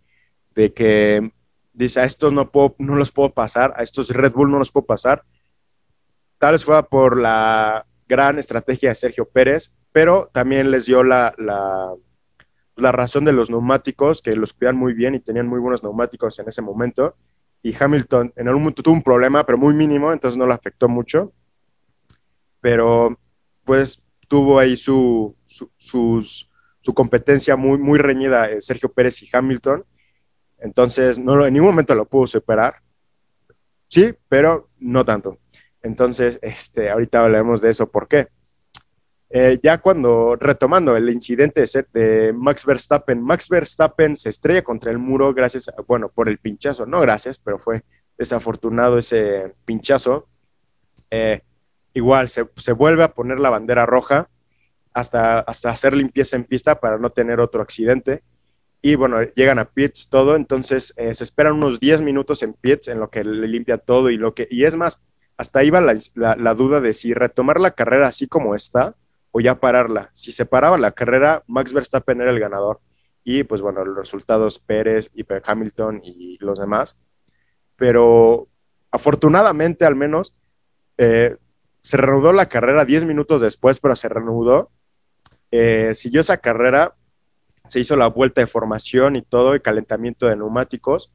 de 0.55 0.72
que 0.72 1.31
dice, 1.77 2.01
a 2.01 2.05
estos 2.05 2.33
no, 2.33 2.51
puedo, 2.51 2.75
no 2.79 2.97
los 2.97 3.12
puedo 3.12 3.33
pasar, 3.33 3.75
a 3.77 3.83
estos 3.83 4.11
Red 4.11 4.33
Bull 4.33 4.51
no 4.51 4.59
los 4.59 4.73
puedo 4.73 4.87
pasar. 4.87 5.25
Tal 6.39 6.53
vez 6.53 6.65
fue 6.65 6.83
por 6.89 7.21
la 7.21 7.87
gran 8.09 8.39
estrategia 8.39 8.89
de 8.89 8.95
Sergio 8.95 9.29
Pérez, 9.29 9.73
pero 9.93 10.31
también 10.33 10.71
les 10.71 10.87
dio 10.87 11.03
la, 11.03 11.35
la, 11.39 11.93
la, 12.77 12.93
razón 12.93 13.25
de 13.25 13.33
los 13.33 13.51
neumáticos, 13.51 14.23
que 14.23 14.35
los 14.35 14.53
cuidan 14.53 14.77
muy 14.77 14.95
bien 14.95 15.15
y 15.15 15.21
tenían 15.21 15.47
muy 15.47 15.61
buenos 15.61 15.83
neumáticos 15.83 16.39
en 16.39 16.49
ese 16.49 16.62
momento. 16.62 17.17
Y 17.62 17.75
Hamilton 17.79 18.33
en 18.37 18.49
algún 18.49 18.62
momento 18.62 18.83
tuvo 18.83 18.95
un 18.95 19.03
problema, 19.03 19.45
pero 19.45 19.59
muy 19.59 19.75
mínimo, 19.75 20.12
entonces 20.12 20.39
no 20.39 20.47
le 20.47 20.55
afectó 20.55 20.89
mucho. 20.89 21.33
Pero 22.61 23.19
pues 23.65 24.03
tuvo 24.29 24.59
ahí 24.59 24.77
su, 24.77 25.37
su, 25.47 26.27
su 26.81 26.95
competencia 26.95 27.57
muy, 27.57 27.79
muy 27.79 27.99
reñida 27.99 28.51
eh, 28.51 28.61
Sergio 28.61 28.91
Pérez 28.93 29.23
y 29.23 29.29
Hamilton 29.31 29.85
entonces, 30.59 31.19
no, 31.19 31.45
en 31.45 31.55
ningún 31.55 31.71
momento 31.71 31.95
lo 31.95 32.07
pudo 32.07 32.27
superar. 32.27 32.77
Sí, 33.88 34.14
pero 34.29 34.71
no 34.79 35.05
tanto. 35.05 35.38
Entonces, 35.83 36.38
este, 36.42 36.90
ahorita 36.90 37.25
hablaremos 37.25 37.61
de 37.61 37.71
eso. 37.71 37.90
¿Por 37.90 38.09
qué? 38.09 38.29
Eh, 39.29 39.59
ya 39.62 39.79
cuando, 39.79 40.37
retomando 40.37 40.97
el 40.97 41.11
incidente 41.11 41.64
de, 41.92 42.33
Max 42.33 42.64
Verstappen, 42.64 43.23
Max 43.23 43.49
Verstappen 43.49 44.16
se 44.16 44.31
estrella 44.31 44.62
contra 44.62 44.92
el 44.92 44.99
muro 44.99 45.35
gracias, 45.35 45.71
bueno, 45.88 46.09
por 46.09 46.29
el 46.29 46.38
pinchazo, 46.38 46.87
no 46.87 47.01
gracias, 47.01 47.38
pero 47.38 47.59
fue 47.59 47.83
desafortunado 48.16 48.99
ese 48.99 49.55
pinchazo. 49.64 50.29
Eh, 51.11 51.42
igual 51.92 52.29
se, 52.29 52.49
se, 52.57 52.73
vuelve 52.73 53.03
a 53.03 53.14
poner 53.14 53.40
la 53.40 53.51
bandera 53.51 53.85
roja 53.85 54.29
hasta, 54.92 55.40
hasta 55.40 55.71
hacer 55.71 55.97
limpieza 55.97 56.37
en 56.37 56.45
pista 56.45 56.81
para 56.81 56.99
no 56.99 57.11
tener 57.11 57.40
otro 57.40 57.62
accidente 57.62 58.23
y 58.83 58.95
bueno, 58.95 59.23
llegan 59.35 59.59
a 59.59 59.65
pits 59.65 60.09
todo, 60.09 60.37
entonces 60.37 60.93
eh, 60.97 61.15
se 61.15 61.25
esperan 61.25 61.55
unos 61.55 61.81
10 61.81 62.03
minutos 62.03 62.43
en 62.43 62.55
pits 62.55 62.89
en 62.89 63.01
lo 63.01 63.11
que 63.11 63.25
le 63.25 63.49
limpia 63.49 63.79
todo 63.79 64.11
y 64.11 64.17
lo 64.17 64.35
que, 64.35 64.47
y 64.51 64.65
es 64.65 64.77
más, 64.77 65.03
hasta 65.37 65.61
va 65.71 65.81
la, 66.15 66.55
duda 66.55 66.81
de 66.81 66.95
si 66.95 67.12
retomar 67.12 67.61
la 67.61 67.73
carrera 67.73 68.09
así 68.09 68.27
como 68.27 68.55
está 68.55 68.95
o 69.33 69.41
ya 69.41 69.61
pararla. 69.61 70.11
Si 70.15 70.33
se 70.33 70.47
paraba 70.47 70.79
la 70.79 70.93
carrera, 70.93 71.43
Max 71.47 71.73
Verstappen 71.73 72.21
era 72.21 72.31
el 72.31 72.41
ganador. 72.41 72.81
Y 73.23 73.45
pues 73.45 73.61
bueno, 73.61 73.85
los 73.85 73.97
resultados 73.97 74.59
Pérez 74.59 75.11
y 75.15 75.27
Hamilton 75.45 76.01
y 76.03 76.39
los 76.39 76.59
demás. 76.59 76.97
Pero 77.77 78.49
afortunadamente 78.91 79.85
al 79.85 79.95
menos 79.95 80.35
eh, 80.97 81.37
se 81.83 81.97
reanudó 81.99 82.33
la 82.33 82.49
carrera 82.49 82.87
10 82.87 83.05
minutos 83.05 83.43
después, 83.43 83.79
pero 83.79 83.95
se 83.95 84.09
reanudó. 84.09 84.71
Eh, 85.51 85.93
siguió 85.95 86.21
esa 86.21 86.39
carrera 86.39 86.95
se 87.68 87.81
hizo 87.81 87.96
la 87.96 88.09
vuelta 88.09 88.40
de 88.40 88.46
formación 88.46 89.16
y 89.16 89.22
todo, 89.22 89.55
el 89.55 89.62
calentamiento 89.62 90.26
de 90.26 90.37
neumáticos. 90.37 91.12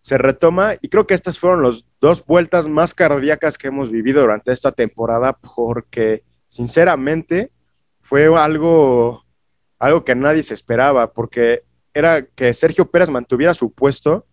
Se 0.00 0.18
retoma 0.18 0.74
y 0.80 0.88
creo 0.88 1.06
que 1.06 1.14
estas 1.14 1.38
fueron 1.38 1.62
las 1.62 1.86
dos 2.00 2.24
vueltas 2.24 2.68
más 2.68 2.94
cardíacas 2.94 3.58
que 3.58 3.68
hemos 3.68 3.90
vivido 3.90 4.20
durante 4.20 4.52
esta 4.52 4.72
temporada 4.72 5.32
porque 5.32 6.22
sinceramente 6.46 7.50
fue 8.00 8.26
algo, 8.36 9.24
algo 9.78 10.04
que 10.04 10.14
nadie 10.14 10.42
se 10.42 10.54
esperaba 10.54 11.12
porque 11.12 11.64
era 11.92 12.24
que 12.24 12.54
Sergio 12.54 12.90
Pérez 12.90 13.10
mantuviera 13.10 13.54
su 13.54 13.72
puesto 13.72 14.26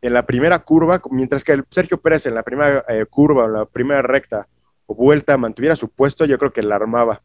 en 0.00 0.14
la 0.14 0.26
primera 0.26 0.58
curva, 0.58 1.00
mientras 1.10 1.44
que 1.44 1.52
el 1.52 1.64
Sergio 1.70 2.00
Pérez 2.00 2.26
en 2.26 2.34
la 2.34 2.42
primera 2.42 2.84
eh, 2.88 3.06
curva, 3.06 3.44
en 3.44 3.52
la 3.52 3.66
primera 3.66 4.02
recta 4.02 4.48
o 4.86 4.94
vuelta 4.94 5.36
mantuviera 5.36 5.76
su 5.76 5.88
puesto, 5.88 6.24
yo 6.24 6.38
creo 6.38 6.52
que 6.52 6.62
la 6.62 6.74
armaba. 6.74 7.22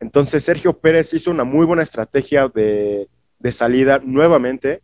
Entonces 0.00 0.42
Sergio 0.42 0.78
Pérez 0.78 1.12
hizo 1.12 1.30
una 1.30 1.44
muy 1.44 1.66
buena 1.66 1.82
estrategia 1.82 2.48
de, 2.48 3.08
salida 3.52 4.00
nuevamente 4.02 4.82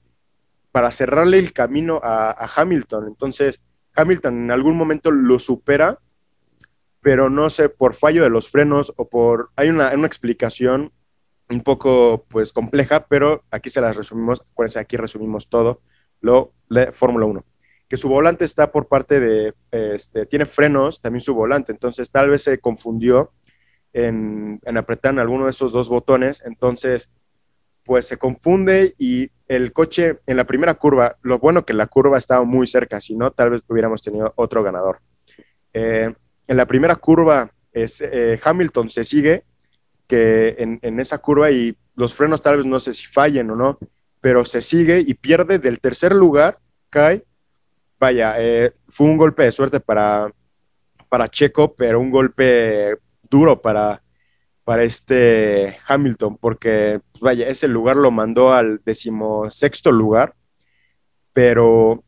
para 0.70 0.90
cerrarle 0.90 1.38
el 1.38 1.54
camino 1.54 2.00
a, 2.02 2.48
Hamilton. 2.54 3.08
Entonces 3.08 3.62
Hamilton 3.94 4.44
en 4.44 4.50
algún 4.50 4.76
momento 4.76 5.10
lo 5.10 5.38
supera, 5.38 5.98
pero 7.00 7.30
no 7.30 7.48
sé, 7.48 7.70
por 7.70 7.94
fallo 7.94 8.22
de 8.22 8.30
los 8.30 8.50
frenos 8.50 8.92
o 8.96 9.08
por... 9.08 9.50
Hay 9.56 9.70
una, 9.70 9.90
explicación 10.06 10.92
un 11.48 11.62
poco 11.62 12.26
pues 12.28 12.52
compleja, 12.52 13.06
pero 13.06 13.42
aquí 13.50 13.70
se 13.70 13.80
las 13.80 13.96
resumimos, 13.96 14.42
acuérdense, 14.52 14.80
aquí 14.80 14.96
resumimos 14.96 15.48
todo, 15.48 15.80
lo 16.20 16.52
de 16.68 16.92
Fórmula 16.92 17.24
1. 17.24 17.44
Que 17.88 17.96
su 17.96 18.08
volante 18.08 18.44
está 18.44 18.72
por 18.72 18.88
parte 18.88 19.20
de, 19.20 19.54
este, 19.70 20.26
tiene 20.26 20.44
frenos, 20.44 21.00
también 21.00 21.20
su 21.20 21.34
volante, 21.34 21.72
entonces 21.72 22.10
tal 22.10 22.28
vez 22.28 22.42
se 22.42 22.58
confundió 22.58 23.32
en, 23.92 24.60
apretar 24.76 25.12
en 25.12 25.20
alguno 25.20 25.44
de 25.44 25.50
esos 25.50 25.72
dos 25.72 25.88
botones, 25.88 26.42
entonces 26.44 27.10
pues 27.84 28.06
se 28.06 28.18
confunde 28.18 28.94
y 28.98 29.30
el 29.46 29.72
coche 29.72 30.18
en 30.26 30.36
la 30.36 30.44
primera 30.44 30.74
curva, 30.74 31.16
lo 31.22 31.38
bueno 31.38 31.64
que 31.64 31.72
la 31.72 31.86
curva 31.86 32.18
estaba 32.18 32.44
muy 32.44 32.66
cerca, 32.66 33.00
si 33.00 33.14
no, 33.14 33.30
tal 33.30 33.50
vez 33.50 33.62
hubiéramos 33.68 34.02
tenido 34.02 34.32
otro 34.36 34.62
ganador. 34.62 34.98
Eh, 35.72 36.12
en 36.48 36.56
la 36.56 36.66
primera 36.66 36.96
curva 36.96 37.50
es, 37.72 38.00
eh, 38.00 38.40
Hamilton 38.42 38.88
se 38.88 39.04
sigue, 39.04 39.44
que 40.06 40.56
en, 40.58 41.00
esa 41.00 41.18
curva 41.18 41.50
y 41.50 41.76
los 41.94 42.14
frenos 42.14 42.42
tal 42.42 42.58
vez 42.58 42.66
no 42.66 42.78
sé 42.78 42.92
si 42.92 43.06
fallen 43.06 43.50
o 43.50 43.56
no, 43.56 43.78
pero 44.20 44.44
se 44.44 44.62
sigue 44.62 45.00
y 45.00 45.14
pierde 45.14 45.58
del 45.58 45.80
tercer 45.80 46.14
lugar, 46.14 46.58
cae. 46.90 47.24
Vaya, 47.98 48.34
eh, 48.38 48.72
fue 48.88 49.06
un 49.06 49.16
golpe 49.16 49.44
de 49.44 49.52
suerte 49.52 49.80
para, 49.80 50.30
para 51.08 51.28
Checo, 51.28 51.74
pero 51.74 52.00
un 52.00 52.10
golpe 52.10 52.96
duro 53.30 53.60
para, 53.60 54.02
para 54.64 54.82
este 54.82 55.76
Hamilton, 55.86 56.38
porque, 56.38 57.00
pues, 57.12 57.20
vaya, 57.22 57.48
ese 57.48 57.68
lugar 57.68 57.96
lo 57.96 58.10
mandó 58.10 58.52
al 58.52 58.80
decimosexto 58.84 59.92
lugar, 59.92 60.34
pero 61.32 62.02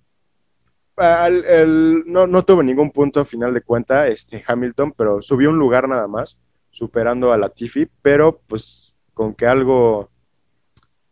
no, 2.07 2.27
no 2.27 2.45
tuvo 2.45 2.63
ningún 2.63 2.91
punto 2.91 3.21
a 3.21 3.25
final 3.25 3.55
de 3.55 3.61
cuenta 3.61 4.09
este 4.09 4.43
Hamilton, 4.47 4.93
pero 4.97 5.23
subió 5.23 5.51
un 5.51 5.59
lugar 5.59 5.89
nada 5.89 6.09
más, 6.09 6.41
superando 6.71 7.33
a 7.33 7.39
la 7.39 7.49
Tiffy, 7.49 7.89
pero 8.03 8.41
pues 8.47 8.97
con 9.15 9.35
que 9.35 9.47
algo, 9.47 10.11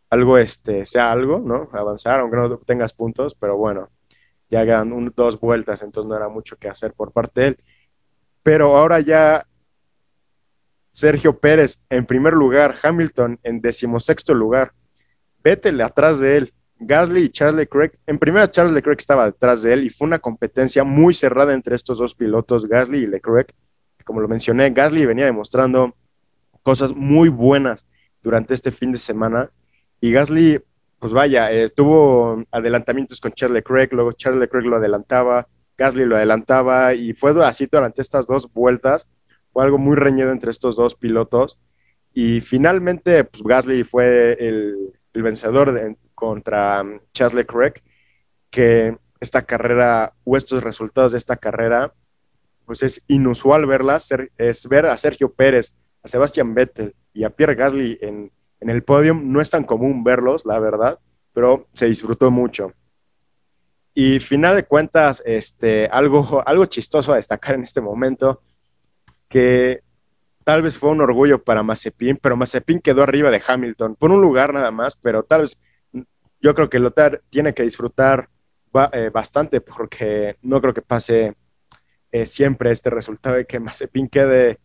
algo 0.09 0.37
este, 0.37 0.85
sea 0.85 1.11
algo, 1.11 1.39
¿no? 1.39 1.69
Avanzar, 1.73 2.19
aunque 2.19 2.37
no 2.37 2.57
tengas 2.57 2.93
puntos, 2.93 3.35
pero 3.35 3.57
bueno, 3.57 3.89
ya 4.49 4.65
quedan 4.65 5.13
dos 5.15 5.39
vueltas, 5.39 5.81
entonces 5.81 6.09
no 6.09 6.15
era 6.15 6.29
mucho 6.29 6.57
que 6.57 6.69
hacer 6.69 6.93
por 6.93 7.11
parte 7.11 7.41
de 7.41 7.47
él. 7.47 7.57
Pero 8.43 8.77
ahora 8.77 8.99
ya 8.99 9.45
Sergio 10.97 11.37
Pérez 11.37 11.77
en 11.91 12.07
primer 12.07 12.33
lugar, 12.33 12.79
Hamilton 12.81 13.39
en 13.43 13.61
decimosexto 13.61 14.33
lugar, 14.33 14.73
Vettel 15.43 15.79
atrás 15.81 16.19
de 16.19 16.37
él 16.37 16.53
Gasly 16.79 17.25
y 17.25 17.29
Charles 17.29 17.55
Leclerc, 17.55 17.99
en 18.07 18.17
primera 18.17 18.47
Charles 18.47 18.73
Leclerc 18.73 18.99
estaba 18.99 19.25
detrás 19.25 19.61
de 19.61 19.73
él 19.73 19.83
y 19.83 19.91
fue 19.91 20.07
una 20.07 20.17
competencia 20.17 20.83
muy 20.83 21.13
cerrada 21.13 21.53
entre 21.53 21.75
estos 21.75 21.99
dos 21.99 22.15
pilotos, 22.15 22.67
Gasly 22.67 23.03
y 23.03 23.05
Leclerc. 23.05 23.53
Como 24.05 24.21
lo 24.21 24.27
mencioné, 24.27 24.71
Gasly 24.71 25.05
venía 25.05 25.25
demostrando 25.25 25.95
cosas 26.63 26.95
muy 26.95 27.29
buenas 27.29 27.85
durante 28.23 28.55
este 28.55 28.71
fin 28.71 28.91
de 28.91 28.97
semana 28.97 29.51
y 30.01 30.11
Gasly, 30.11 30.63
pues 30.97 31.13
vaya, 31.13 31.51
eh, 31.51 31.69
tuvo 31.69 32.43
adelantamientos 32.49 33.21
con 33.21 33.33
Charles 33.33 33.53
Leclerc, 33.57 33.93
luego 33.93 34.13
Charles 34.13 34.39
Leclerc 34.39 34.65
lo 34.65 34.77
adelantaba, 34.77 35.47
Gasly 35.77 36.05
lo 36.05 36.15
adelantaba 36.15 36.95
y 36.95 37.13
fue 37.13 37.45
así 37.45 37.67
durante 37.71 38.01
estas 38.01 38.25
dos 38.25 38.51
vueltas. 38.51 39.07
Fue 39.57 39.63
algo 39.63 39.79
muy 39.79 39.95
reñido 39.95 40.31
entre 40.31 40.51
estos 40.51 40.75
dos 40.75 40.93
pilotos 40.93 41.57
y 42.13 42.41
finalmente, 42.41 43.23
pues 43.23 43.41
Gasly 43.41 43.83
fue 43.83 44.33
el, 44.33 44.93
vencedor 45.15 45.97
contra 46.13 46.83
um, 46.83 46.99
Charles 47.11 47.33
Leclerc, 47.33 47.83
que 48.51 48.95
esta 49.19 49.47
carrera 49.47 50.13
o 50.25 50.37
estos 50.37 50.61
resultados 50.61 51.13
de 51.13 51.17
esta 51.17 51.37
carrera, 51.37 51.91
pues 52.65 52.83
es 52.83 53.01
inusual 53.07 53.65
verlas, 53.65 54.07
es 54.37 54.69
ver 54.69 54.85
a 54.85 54.95
Sergio 54.95 55.33
Pérez, 55.33 55.73
a 56.03 56.07
Sebastián 56.07 56.53
Vettel 56.53 56.93
y 57.11 57.23
a 57.23 57.31
Pierre 57.31 57.55
Gasly 57.55 57.97
en, 57.99 58.31
en 58.59 58.69
el 58.69 58.83
podio, 58.83 59.15
no 59.15 59.41
es 59.41 59.49
tan 59.49 59.63
común 59.63 60.03
verlos, 60.03 60.45
la 60.45 60.59
verdad, 60.59 60.99
pero 61.33 61.67
se 61.73 61.87
disfrutó 61.87 62.29
mucho. 62.29 62.73
Y 63.95 64.19
final 64.19 64.55
de 64.55 64.65
cuentas, 64.65 65.23
este, 65.25 65.87
algo, 65.87 66.43
algo 66.45 66.65
chistoso 66.67 67.11
a 67.11 67.15
destacar 67.15 67.55
en 67.55 67.63
este 67.63 67.81
momento, 67.81 68.43
que 69.29 69.81
tal 70.43 70.61
vez 70.61 70.77
fue 70.77 70.89
un 70.89 71.01
orgullo 71.01 71.43
para 71.43 71.63
Mazepin, 71.63 72.17
pero 72.21 72.37
Mazepin 72.37 72.79
quedó 72.79 73.03
arriba 73.03 73.29
de 73.31 73.41
Hamilton 73.45 73.95
por 73.95 74.11
un 74.11 74.21
lugar 74.21 74.53
nada 74.53 74.71
más, 74.71 74.95
pero 74.95 75.23
tal 75.23 75.41
vez 75.41 75.59
yo 76.39 76.55
creo 76.55 76.69
que 76.69 76.79
Lothar 76.79 77.21
tiene 77.29 77.53
que 77.53 77.63
disfrutar 77.63 78.29
eh, 78.93 79.09
bastante 79.11 79.59
porque 79.59 80.37
no 80.43 80.61
creo 80.61 80.73
que 80.73 80.81
pase 80.81 81.35
eh, 82.11 82.25
siempre 82.25 82.71
este 82.71 82.89
resultado 82.89 83.35
de 83.35 83.45
que 83.45 83.59
Mazepin 83.59 84.07
quede 84.07 84.59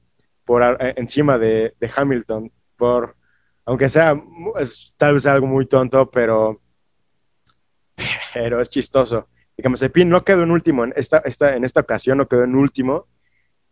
por 0.45 0.63
eh, 0.63 0.95
encima 0.97 1.39
de, 1.39 1.75
Hamilton, 1.97 2.53
por 2.77 3.17
aunque 3.65 3.89
sea 3.89 4.21
tal 4.97 5.15
vez 5.15 5.27
algo 5.27 5.47
muy 5.47 5.67
tonto, 5.67 6.11
pero, 6.11 6.61
pero 8.35 8.61
es 8.61 8.69
chistoso. 8.69 9.29
Y 9.57 9.63
que 9.63 9.69
Mazepin 9.69 10.09
no 10.09 10.25
quedó 10.25 10.43
en 10.43 10.51
último, 10.51 10.85
en 10.85 10.93
esta, 10.97 11.19
esta, 11.19 11.57
en 11.57 11.65
esta 11.65 11.81
ocasión 11.81 12.19
no 12.19 12.29
quedó 12.29 12.45
en 12.45 12.55
último, 12.55 13.07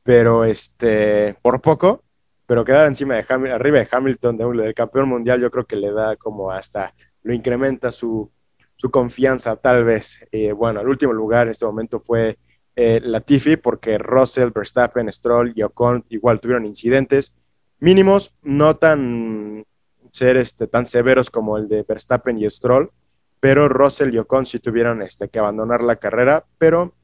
pero 0.02 0.44
este, 0.44 1.34
por 1.42 1.60
poco, 1.60 2.02
pero 2.46 2.64
quedar 2.64 2.86
encima 2.86 3.14
de 3.14 3.52
arriba 3.52 3.78
de 3.78 3.88
Hamilton, 3.90 4.36
del 4.36 4.74
campeón 4.74 5.08
mundial, 5.08 5.40
yo 5.40 5.50
creo 5.50 5.66
que 5.66 5.76
le 5.76 5.92
da 5.92 6.16
como 6.16 6.50
hasta, 6.50 6.94
lo 7.22 7.32
incrementa 7.32 7.92
su, 7.92 8.30
su 8.76 8.90
confianza, 8.90 9.56
tal 9.56 9.84
vez. 9.84 10.18
Eh, 10.32 10.52
bueno, 10.52 10.80
el 10.80 10.88
último 10.88 11.12
lugar 11.12 11.46
en 11.46 11.50
este 11.50 11.66
momento 11.66 12.00
fue 12.00 12.38
eh, 12.74 13.00
Latifi, 13.02 13.56
porque 13.56 13.98
Russell, 13.98 14.50
Verstappen, 14.54 15.12
Stroll 15.12 15.52
y 15.54 15.62
Ocon 15.62 16.04
igual 16.08 16.40
tuvieron 16.40 16.64
incidentes 16.66 17.34
mínimos, 17.78 18.34
no 18.42 18.76
tan 18.76 19.64
ser 20.10 20.36
este, 20.36 20.66
tan 20.66 20.86
severos 20.86 21.30
como 21.30 21.56
el 21.56 21.68
de 21.68 21.82
Verstappen 21.82 22.38
y 22.38 22.48
Stroll, 22.48 22.90
pero 23.38 23.68
Russell 23.68 24.14
y 24.14 24.18
Ocon 24.18 24.46
sí 24.46 24.58
tuvieron 24.58 25.02
este, 25.02 25.28
que 25.28 25.38
abandonar 25.38 25.82
la 25.82 25.96
carrera, 25.96 26.44
pero 26.58 26.94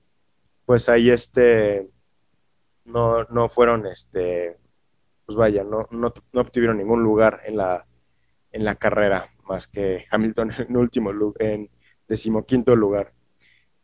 pues 0.65 0.89
ahí 0.89 1.11
este, 1.11 1.89
no, 2.87 3.25
no 3.25 3.49
fueron, 3.49 3.87
este, 3.87 4.57
pues 5.25 5.37
vaya, 5.37 5.65
no, 5.65 5.87
no, 5.91 6.13
no, 6.33 6.41
obtuvieron 6.41 6.79
ningún 6.79 7.03
lugar 7.03 7.43
en 7.47 7.57
la, 7.57 7.87
en 8.53 8.65
la 8.65 8.77
carrera, 8.77 9.31
más 9.49 9.67
que 9.67 10.07
Hamilton 10.11 10.53
en 10.69 10.77
último 10.77 11.13
en 11.39 11.71
decimoquinto 12.09 12.75
lugar. 12.75 13.13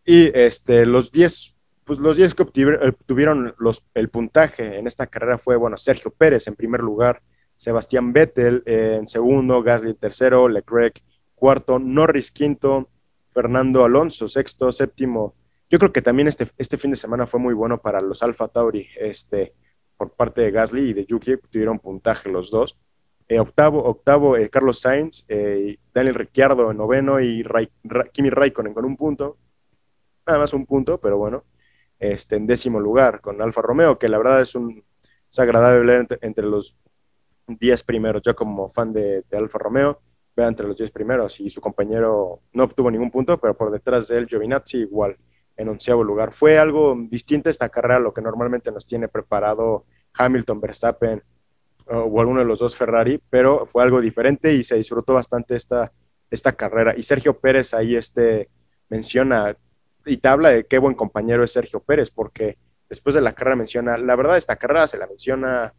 Y 0.04 0.36
este, 0.36 0.86
los 0.86 1.12
10 1.12 1.58
pues 1.84 1.98
los 1.98 2.16
10 2.16 2.34
que 2.34 2.42
obtuvieron 2.42 3.54
los, 3.58 3.84
el 3.94 4.08
puntaje 4.08 4.78
en 4.78 4.86
esta 4.86 5.08
carrera 5.08 5.38
fue, 5.38 5.56
bueno, 5.56 5.76
Sergio 5.76 6.10
Pérez 6.10 6.46
en 6.46 6.54
primer 6.54 6.80
lugar, 6.80 7.22
Sebastián 7.56 8.12
Vettel 8.12 8.62
en 8.66 9.06
segundo, 9.06 9.62
Gasly 9.62 9.94
tercero, 9.94 10.48
Leclerc 10.48 11.02
cuarto, 11.34 11.78
Norris 11.78 12.30
quinto, 12.30 12.88
Fernando 13.32 13.84
Alonso 13.84 14.28
sexto, 14.28 14.70
séptimo 14.70 15.34
yo 15.72 15.78
creo 15.78 15.90
que 15.90 16.02
también 16.02 16.28
este, 16.28 16.48
este 16.58 16.76
fin 16.76 16.90
de 16.90 16.98
semana 16.98 17.26
fue 17.26 17.40
muy 17.40 17.54
bueno 17.54 17.80
para 17.80 18.02
los 18.02 18.22
Alfa 18.22 18.46
Tauri, 18.46 18.86
este, 19.00 19.54
por 19.96 20.10
parte 20.10 20.42
de 20.42 20.50
Gasly 20.50 20.90
y 20.90 20.92
de 20.92 21.06
Yuki, 21.06 21.38
tuvieron 21.50 21.78
puntaje 21.78 22.28
los 22.28 22.50
dos. 22.50 22.78
Eh, 23.26 23.40
octavo, 23.40 23.82
octavo 23.82 24.36
eh, 24.36 24.50
Carlos 24.50 24.80
Sainz, 24.80 25.24
eh, 25.28 25.78
Daniel 25.94 26.16
Ricciardo 26.16 26.70
en 26.70 26.76
noveno 26.76 27.22
y 27.22 27.42
Kimi 28.12 28.28
Raikkonen 28.28 28.74
con 28.74 28.84
un 28.84 28.98
punto. 28.98 29.38
Nada 30.26 30.40
más 30.40 30.52
un 30.52 30.66
punto, 30.66 31.00
pero 31.00 31.16
bueno. 31.16 31.44
Este, 31.98 32.36
en 32.36 32.46
décimo 32.46 32.78
lugar 32.78 33.22
con 33.22 33.40
Alfa 33.40 33.62
Romeo, 33.62 33.98
que 33.98 34.08
la 34.08 34.18
verdad 34.18 34.42
es 34.42 34.54
un 34.54 34.84
es 35.30 35.38
agradable 35.38 36.06
entre, 36.20 36.44
los 36.44 36.76
diez 37.46 37.82
primeros. 37.82 38.20
Yo 38.20 38.36
como 38.36 38.70
fan 38.72 38.92
de, 38.92 39.22
de 39.22 39.36
Alfa 39.38 39.58
Romeo, 39.58 40.02
veo 40.36 40.48
entre 40.48 40.66
los 40.66 40.76
diez 40.76 40.90
primeros 40.90 41.40
y 41.40 41.48
su 41.48 41.62
compañero 41.62 42.40
no 42.52 42.64
obtuvo 42.64 42.90
ningún 42.90 43.10
punto, 43.10 43.38
pero 43.40 43.56
por 43.56 43.70
detrás 43.70 44.08
de 44.08 44.18
él 44.18 44.26
Giovinazzi 44.26 44.80
igual 44.80 45.16
en 45.56 45.68
onceavo 45.68 46.04
lugar. 46.04 46.32
Fue 46.32 46.58
algo 46.58 46.96
distinto 47.08 47.50
esta 47.50 47.68
carrera 47.68 47.96
a 47.96 48.00
lo 48.00 48.12
que 48.12 48.22
normalmente 48.22 48.70
nos 48.70 48.86
tiene 48.86 49.08
preparado 49.08 49.84
Hamilton, 50.14 50.60
Verstappen 50.60 51.22
o 51.86 52.20
alguno 52.20 52.40
de 52.40 52.46
los 52.46 52.60
dos 52.60 52.76
Ferrari, 52.76 53.20
pero 53.28 53.66
fue 53.66 53.82
algo 53.82 54.00
diferente 54.00 54.52
y 54.52 54.62
se 54.62 54.76
disfrutó 54.76 55.14
bastante 55.14 55.56
esta, 55.56 55.92
esta 56.30 56.52
carrera. 56.52 56.94
Y 56.96 57.02
Sergio 57.02 57.38
Pérez 57.38 57.74
ahí 57.74 57.96
este, 57.96 58.48
menciona 58.88 59.56
y 60.04 60.16
te 60.16 60.28
habla 60.28 60.50
de 60.50 60.66
qué 60.66 60.78
buen 60.78 60.94
compañero 60.94 61.44
es 61.44 61.52
Sergio 61.52 61.80
Pérez, 61.80 62.10
porque 62.10 62.58
después 62.88 63.14
de 63.14 63.20
la 63.20 63.34
carrera 63.34 63.56
menciona, 63.56 63.96
la 63.96 64.16
verdad 64.16 64.36
esta 64.36 64.56
carrera 64.56 64.86
se 64.86 64.98
la 64.98 65.06
menciona, 65.06 65.74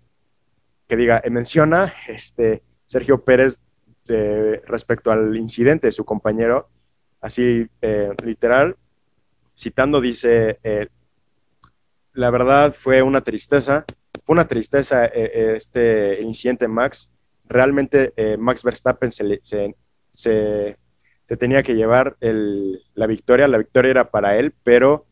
que 0.87 0.95
diga, 0.95 1.21
eh, 1.23 1.29
menciona 1.29 1.93
este, 2.07 2.63
Sergio 2.85 3.23
Pérez 3.23 3.61
respecto 4.65 5.11
al 5.11 5.35
incidente 5.37 5.87
de 5.87 5.91
su 5.91 6.03
compañero, 6.03 6.69
así 7.21 7.67
eh, 7.81 8.11
literal, 8.23 8.75
citando, 9.55 10.01
dice, 10.01 10.59
eh, 10.63 10.87
la 12.13 12.29
verdad 12.29 12.75
fue 12.77 13.01
una 13.01 13.21
tristeza, 13.21 13.85
fue 14.25 14.33
una 14.33 14.47
tristeza 14.47 15.05
eh, 15.05 15.11
eh, 15.15 15.53
este 15.55 16.21
incidente 16.21 16.67
Max. 16.67 17.11
Realmente 17.45 18.13
Max 18.39 18.63
Verstappen 18.63 19.11
se, 19.11 19.41
se, 20.13 20.77
tenía 21.37 21.61
que 21.61 21.75
llevar 21.75 22.15
la 22.19 23.05
victoria, 23.05 23.49
la 23.49 23.57
victoria 23.57 23.91
era 23.91 24.11
para 24.11 24.37
él, 24.37 24.53
pero 24.63 25.05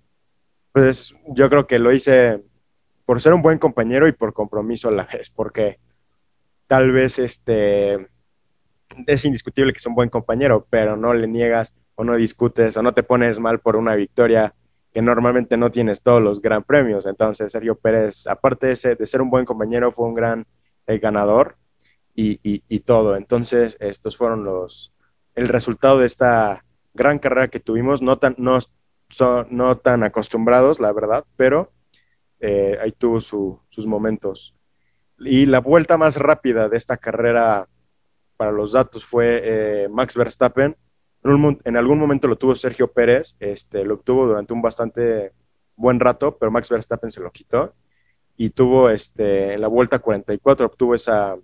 pues 0.72 1.14
yo 1.28 1.50
creo 1.50 1.68
que 1.68 1.78
lo 1.78 1.92
hice 1.92 2.42
por 3.06 3.20
ser 3.20 3.34
un 3.34 3.42
buen 3.42 3.60
compañero 3.60 4.08
y 4.08 4.14
por 4.14 4.34
compromiso 4.34 4.88
a 4.88 4.92
la 4.92 5.04
vez, 5.06 5.30
porque 5.30 5.80
tal 6.68 6.92
vez 6.92 7.20
este 7.20 8.08
es 9.06 9.26
indiscutible 9.26 9.74
que 9.74 9.78
es 9.78 9.86
un 9.86 9.96
buen 9.96 10.10
compañero, 10.10 10.66
pero 10.70 10.96
no 10.96 11.14
le 11.14 11.28
niegas 11.28 11.76
o 11.96 12.04
no 12.04 12.16
discutes 12.16 12.78
o 12.78 12.82
no 12.82 12.94
te 12.94 13.04
pones 13.04 13.40
mal 13.40 13.60
por 13.60 13.76
una 13.76 13.96
victoria 13.96 14.54
que 14.94 15.02
normalmente 15.02 15.58
no 15.58 15.72
tienes 15.72 16.02
todos 16.02 16.22
los 16.22 16.42
gran 16.42 16.64
premios. 16.64 17.06
Entonces, 17.06 17.52
Sergio 17.52 17.76
Pérez, 17.76 18.28
aparte 18.28 18.68
de, 18.68 18.76
ser 18.76 19.22
un 19.22 19.30
buen 19.30 19.46
compañero, 19.46 19.92
fue 19.92 20.08
un 20.08 20.14
gran 20.14 20.46
eh, 20.88 21.00
ganador 21.00 21.58
y, 22.14 22.80
todo. 22.80 23.16
Entonces, 23.16 23.78
estos 23.80 24.18
fueron 24.18 24.44
los, 24.44 24.94
el 25.34 25.48
resultado 25.48 26.00
de 26.00 26.08
esta 26.08 26.66
gran 26.94 27.20
carrera 27.20 27.48
que 27.48 27.60
tuvimos, 27.60 28.02
no 28.02 28.18
tan, 28.18 28.36
no, 28.38 28.60
no 29.50 29.78
tan 29.78 30.04
acostumbrados, 30.04 30.80
la 30.80 30.92
verdad, 30.92 31.26
pero 31.38 31.72
eh, 32.40 32.78
ahí 32.82 32.92
tuvo 32.92 33.22
sus 33.22 33.88
momentos. 33.88 34.56
Y 35.20 35.46
la 35.46 35.60
vuelta 35.60 35.98
más 35.98 36.18
rápida 36.18 36.68
de 36.68 36.78
esta 36.78 36.98
carrera 36.98 37.68
para 38.36 38.52
los 38.52 38.72
datos 38.72 39.06
fue 39.06 39.42
eh, 39.44 39.88
Max 39.90 40.16
Verstappen, 40.16 40.76
en, 41.24 41.78
algún 41.78 42.00
momento 42.00 42.28
lo 42.28 42.38
tuvo 42.38 42.56
Sergio 42.56 42.92
Pérez, 42.92 43.36
este, 43.40 43.84
lo 43.84 43.96
obtuvo 43.96 44.28
durante 44.28 44.54
un 44.54 44.62
bastante 44.62 45.34
buen 45.76 46.00
rato, 46.00 46.38
pero 46.38 46.52
Max 46.52 46.70
Verstappen 46.70 47.12
se 47.12 47.22
lo 47.22 47.32
quitó 47.32 47.74
y 48.38 48.50
tuvo 48.52 48.90
este, 48.90 49.54
en 49.54 49.62
la 49.62 49.68
vuelta 49.68 50.00
44, 50.00 50.66
obtuvo 50.66 50.96
esa, 50.96 51.38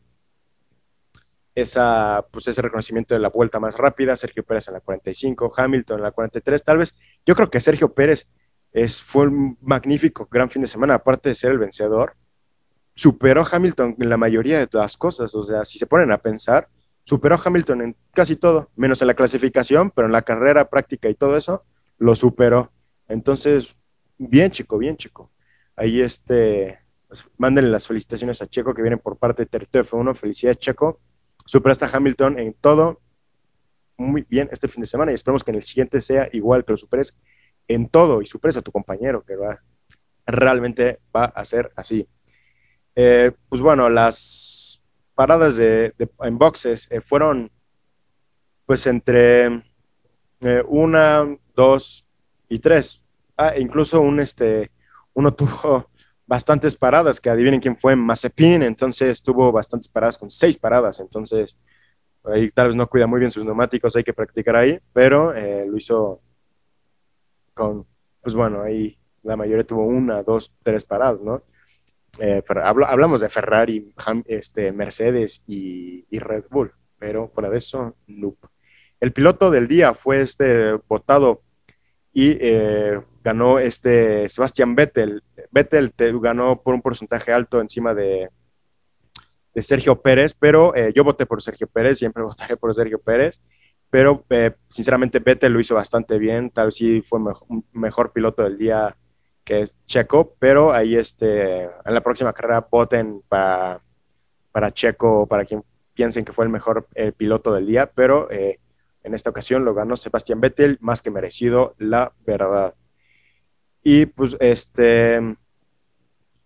esa, 1.53 2.25
pues 2.31 2.47
ese 2.47 2.61
reconocimiento 2.61 3.13
de 3.13 3.19
la 3.19 3.29
vuelta 3.29 3.59
más 3.59 3.77
rápida, 3.77 4.15
Sergio 4.15 4.43
Pérez 4.43 4.67
en 4.67 4.75
la 4.75 4.79
45, 4.79 5.53
Hamilton 5.55 5.97
en 5.97 6.03
la 6.03 6.11
43, 6.11 6.63
tal 6.63 6.79
vez, 6.79 6.95
yo 7.25 7.35
creo 7.35 7.49
que 7.49 7.61
Sergio 7.61 7.93
Pérez 7.93 8.27
fue 9.03 9.27
un 9.27 9.57
magnífico 9.61 10.27
gran 10.29 10.49
fin 10.49 10.61
de 10.61 10.67
semana, 10.67 10.95
aparte 10.95 11.29
de 11.29 11.35
ser 11.35 11.51
el 11.51 11.59
vencedor, 11.59 12.15
superó 12.95 13.41
a 13.41 13.47
Hamilton 13.51 13.95
en 13.99 14.09
la 14.09 14.17
mayoría 14.17 14.59
de 14.59 14.67
las 14.71 14.97
cosas, 14.97 15.33
o 15.35 15.43
sea, 15.43 15.65
si 15.65 15.77
se 15.77 15.85
ponen 15.85 16.11
a 16.11 16.17
pensar, 16.17 16.67
superó 17.07 17.35
a 17.35 17.41
Hamilton 17.41 17.81
en 17.83 17.95
casi 18.13 18.35
todo, 18.35 18.69
menos 18.75 19.01
en 19.01 19.07
la 19.07 19.13
clasificación, 19.13 19.91
pero 19.91 20.07
en 20.07 20.11
la 20.11 20.23
carrera 20.23 20.69
práctica 20.69 21.07
y 21.07 21.15
todo 21.15 21.37
eso, 21.37 21.63
lo 21.97 22.15
superó. 22.15 22.73
Entonces, 23.07 23.77
bien 24.17 24.51
chico, 24.51 24.77
bien 24.77 24.97
chico. 24.97 25.31
Ahí 25.77 26.01
este, 26.01 26.79
pues, 27.07 27.25
mándenle 27.37 27.71
las 27.71 27.87
felicitaciones 27.87 28.41
a 28.41 28.47
Checo 28.47 28.73
que 28.73 28.81
vienen 28.81 28.99
por 28.99 29.15
parte 29.15 29.43
de 29.43 29.45
Territorio 29.45 29.89
F1. 29.89 30.15
Felicidades, 30.15 30.57
Checo. 30.57 30.99
Superaste 31.45 31.85
a 31.85 31.89
Hamilton 31.93 32.39
en 32.39 32.53
todo. 32.59 32.99
muy 33.95 34.25
bien 34.27 34.49
este 34.51 34.67
fin 34.67 34.81
de 34.81 34.87
semana 34.87 35.13
y 35.13 35.15
esperemos 35.15 35.45
que 35.45 35.51
en 35.51 35.55
el 35.55 35.63
siguiente 35.63 36.01
sea 36.01 36.27
igual, 36.33 36.65
que 36.65 36.73
lo 36.73 36.77
superes 36.77 37.17
en 37.69 37.87
todo 37.87 38.21
y 38.21 38.25
superes 38.25 38.57
a 38.57 38.61
tu 38.61 38.73
compañero, 38.73 39.23
que 39.23 39.37
va, 39.37 39.63
realmente 40.25 40.99
va 41.15 41.23
a 41.23 41.45
ser 41.45 41.71
así. 41.77 42.05
Eh, 42.95 43.31
pues 43.47 43.61
bueno, 43.61 43.87
las 43.89 44.56
paradas 45.17 45.57
de, 45.57 45.95
en 46.21 46.37
boxes 46.37 46.87
eh, 46.91 47.01
fueron 47.01 47.51
pues 48.67 48.85
entre 48.85 49.63
eh, 50.41 50.63
una, 50.67 51.25
dos 51.55 52.05
y 52.47 52.59
tres. 52.59 53.03
Ah, 53.35 53.57
incluso 53.57 53.99
un 53.99 54.19
este, 54.19 54.69
uno 55.15 55.33
tuvo 55.39 55.89
bastantes 56.27 56.75
paradas, 56.75 57.19
que 57.19 57.31
adivinen 57.31 57.59
quién 57.59 57.77
fue, 57.77 57.95
Mazepin, 57.95 58.61
entonces 58.61 59.23
tuvo 59.23 59.51
bastantes 59.51 59.89
paradas 59.89 60.19
con 60.19 60.29
seis 60.29 60.57
paradas, 60.57 60.99
entonces 60.99 61.57
ahí 62.25 62.51
tal 62.51 62.67
vez 62.67 62.75
no 62.75 62.87
cuida 62.87 63.07
muy 63.07 63.19
bien 63.19 63.31
sus 63.31 63.45
neumáticos, 63.45 63.95
hay 63.95 64.03
que 64.03 64.13
practicar 64.13 64.55
ahí, 64.57 64.77
pero 64.93 65.33
eh, 65.33 65.65
lo 65.65 65.77
hizo 65.77 66.21
con, 67.55 67.87
pues 68.21 68.35
bueno, 68.35 68.61
ahí 68.61 68.99
la 69.23 69.35
mayoría 69.35 69.65
tuvo 69.65 69.85
una, 69.85 70.21
dos, 70.21 70.53
tres 70.61 70.85
paradas, 70.85 71.21
¿no? 71.21 71.41
Eh, 72.19 72.43
hablamos 72.63 73.21
de 73.21 73.29
Ferrari, 73.29 73.93
este, 74.25 74.71
Mercedes 74.71 75.43
y, 75.47 76.05
Red 76.11 76.45
Bull, 76.49 76.71
pero 76.97 77.29
fuera 77.29 77.49
de 77.49 77.57
eso, 77.57 77.95
nope. 78.07 78.47
El 78.99 79.11
piloto 79.11 79.51
del 79.51 79.67
día 79.67 79.93
fue 79.93 80.21
este 80.21 80.73
votado 80.87 81.41
y 82.11 82.35
eh, 82.41 82.99
ganó 83.23 83.59
este 83.59 84.27
Sebastián 84.27 84.73
Vettel. 84.75 85.23
Vettel 85.51 85.93
ganó 86.19 86.61
por 86.61 86.73
un 86.73 86.81
porcentaje 86.81 87.31
alto 87.31 87.61
encima 87.61 87.93
de, 87.93 88.29
Sergio 89.55 90.01
Pérez, 90.01 90.35
pero 90.35 90.75
eh, 90.75 90.93
yo 90.95 91.03
voté 91.03 91.25
por 91.25 91.41
Sergio 91.41 91.67
Pérez, 91.67 91.97
siempre 91.97 92.23
votaré 92.23 92.57
por 92.57 92.73
Sergio 92.73 92.99
Pérez, 92.99 93.39
pero 93.89 94.23
eh, 94.29 94.53
sinceramente 94.69 95.19
Vettel 95.19 95.53
lo 95.53 95.59
hizo 95.59 95.75
bastante 95.75 96.17
bien, 96.17 96.51
tal 96.51 96.67
vez 96.67 96.75
sí 96.75 97.01
fue 97.01 97.19
un 97.19 97.65
mejor 97.73 98.11
piloto 98.11 98.43
del 98.43 98.57
día 98.57 98.95
que 99.47 99.61
es 99.61 99.79
Checo, 99.85 100.35
pero 100.39 100.73
ahí 100.73 100.97
este, 100.97 101.63
en 101.63 101.93
la 101.93 102.01
próxima 102.01 102.33
carrera 102.33 102.67
voten 102.69 103.21
para, 103.29 103.81
para 104.51 104.71
Checo, 104.71 105.25
para 105.25 105.45
quien 105.45 105.63
piensen 105.93 106.25
que 106.25 106.33
fue 106.33 106.43
el 106.43 106.51
mejor 106.51 106.89
piloto 107.15 107.53
del 107.53 107.65
día, 107.65 107.89
pero 107.95 108.27
en 108.29 109.13
esta 109.13 109.29
ocasión 109.29 109.63
lo 109.63 109.73
ganó 109.73 109.95
Sebastián 109.95 110.41
Vettel, 110.41 110.77
más 110.81 111.01
que 111.01 111.11
merecido, 111.11 111.75
la 111.77 112.11
verdad. 112.25 112.75
Y 113.81 114.07
pues 114.07 114.35
este, 114.41 115.21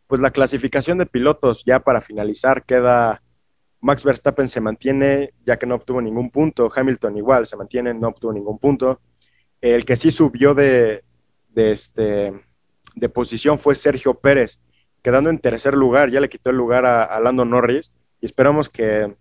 pues 0.05 0.21
la 0.21 0.29
clasificación 0.29 0.99
de 0.99 1.07
pilotos 1.07 1.63
ya 1.65 1.79
para 1.79 2.01
finalizar 2.01 2.63
queda 2.65 3.23
Max 3.79 4.03
Verstappen 4.03 4.47
se 4.47 4.61
mantiene 4.61 5.33
ya 5.43 5.57
que 5.57 5.65
no 5.65 5.73
obtuvo 5.73 6.01
ningún 6.01 6.29
punto, 6.29 6.69
Hamilton 6.73 7.17
igual 7.17 7.47
se 7.47 7.57
mantiene, 7.57 7.95
no 7.95 8.09
obtuvo 8.09 8.31
ningún 8.31 8.59
punto. 8.59 9.01
El 9.59 9.85
que 9.85 9.95
sí 9.95 10.11
subió 10.11 10.53
de, 10.53 11.03
este, 11.55 12.31
de 12.95 13.09
posición 13.09 13.59
fue 13.59 13.75
Sergio 13.75 14.13
Pérez, 14.15 14.59
quedando 15.01 15.29
en 15.29 15.39
tercer 15.39 15.73
lugar, 15.73 16.09
ya 16.09 16.19
le 16.19 16.29
quitó 16.29 16.49
el 16.49 16.57
lugar 16.57 16.85
a, 16.85 17.03
a 17.03 17.19
Lando 17.19 17.45
Norris 17.45 17.91
y 18.19 18.25
esperamos 18.25 18.69
que 18.69 19.15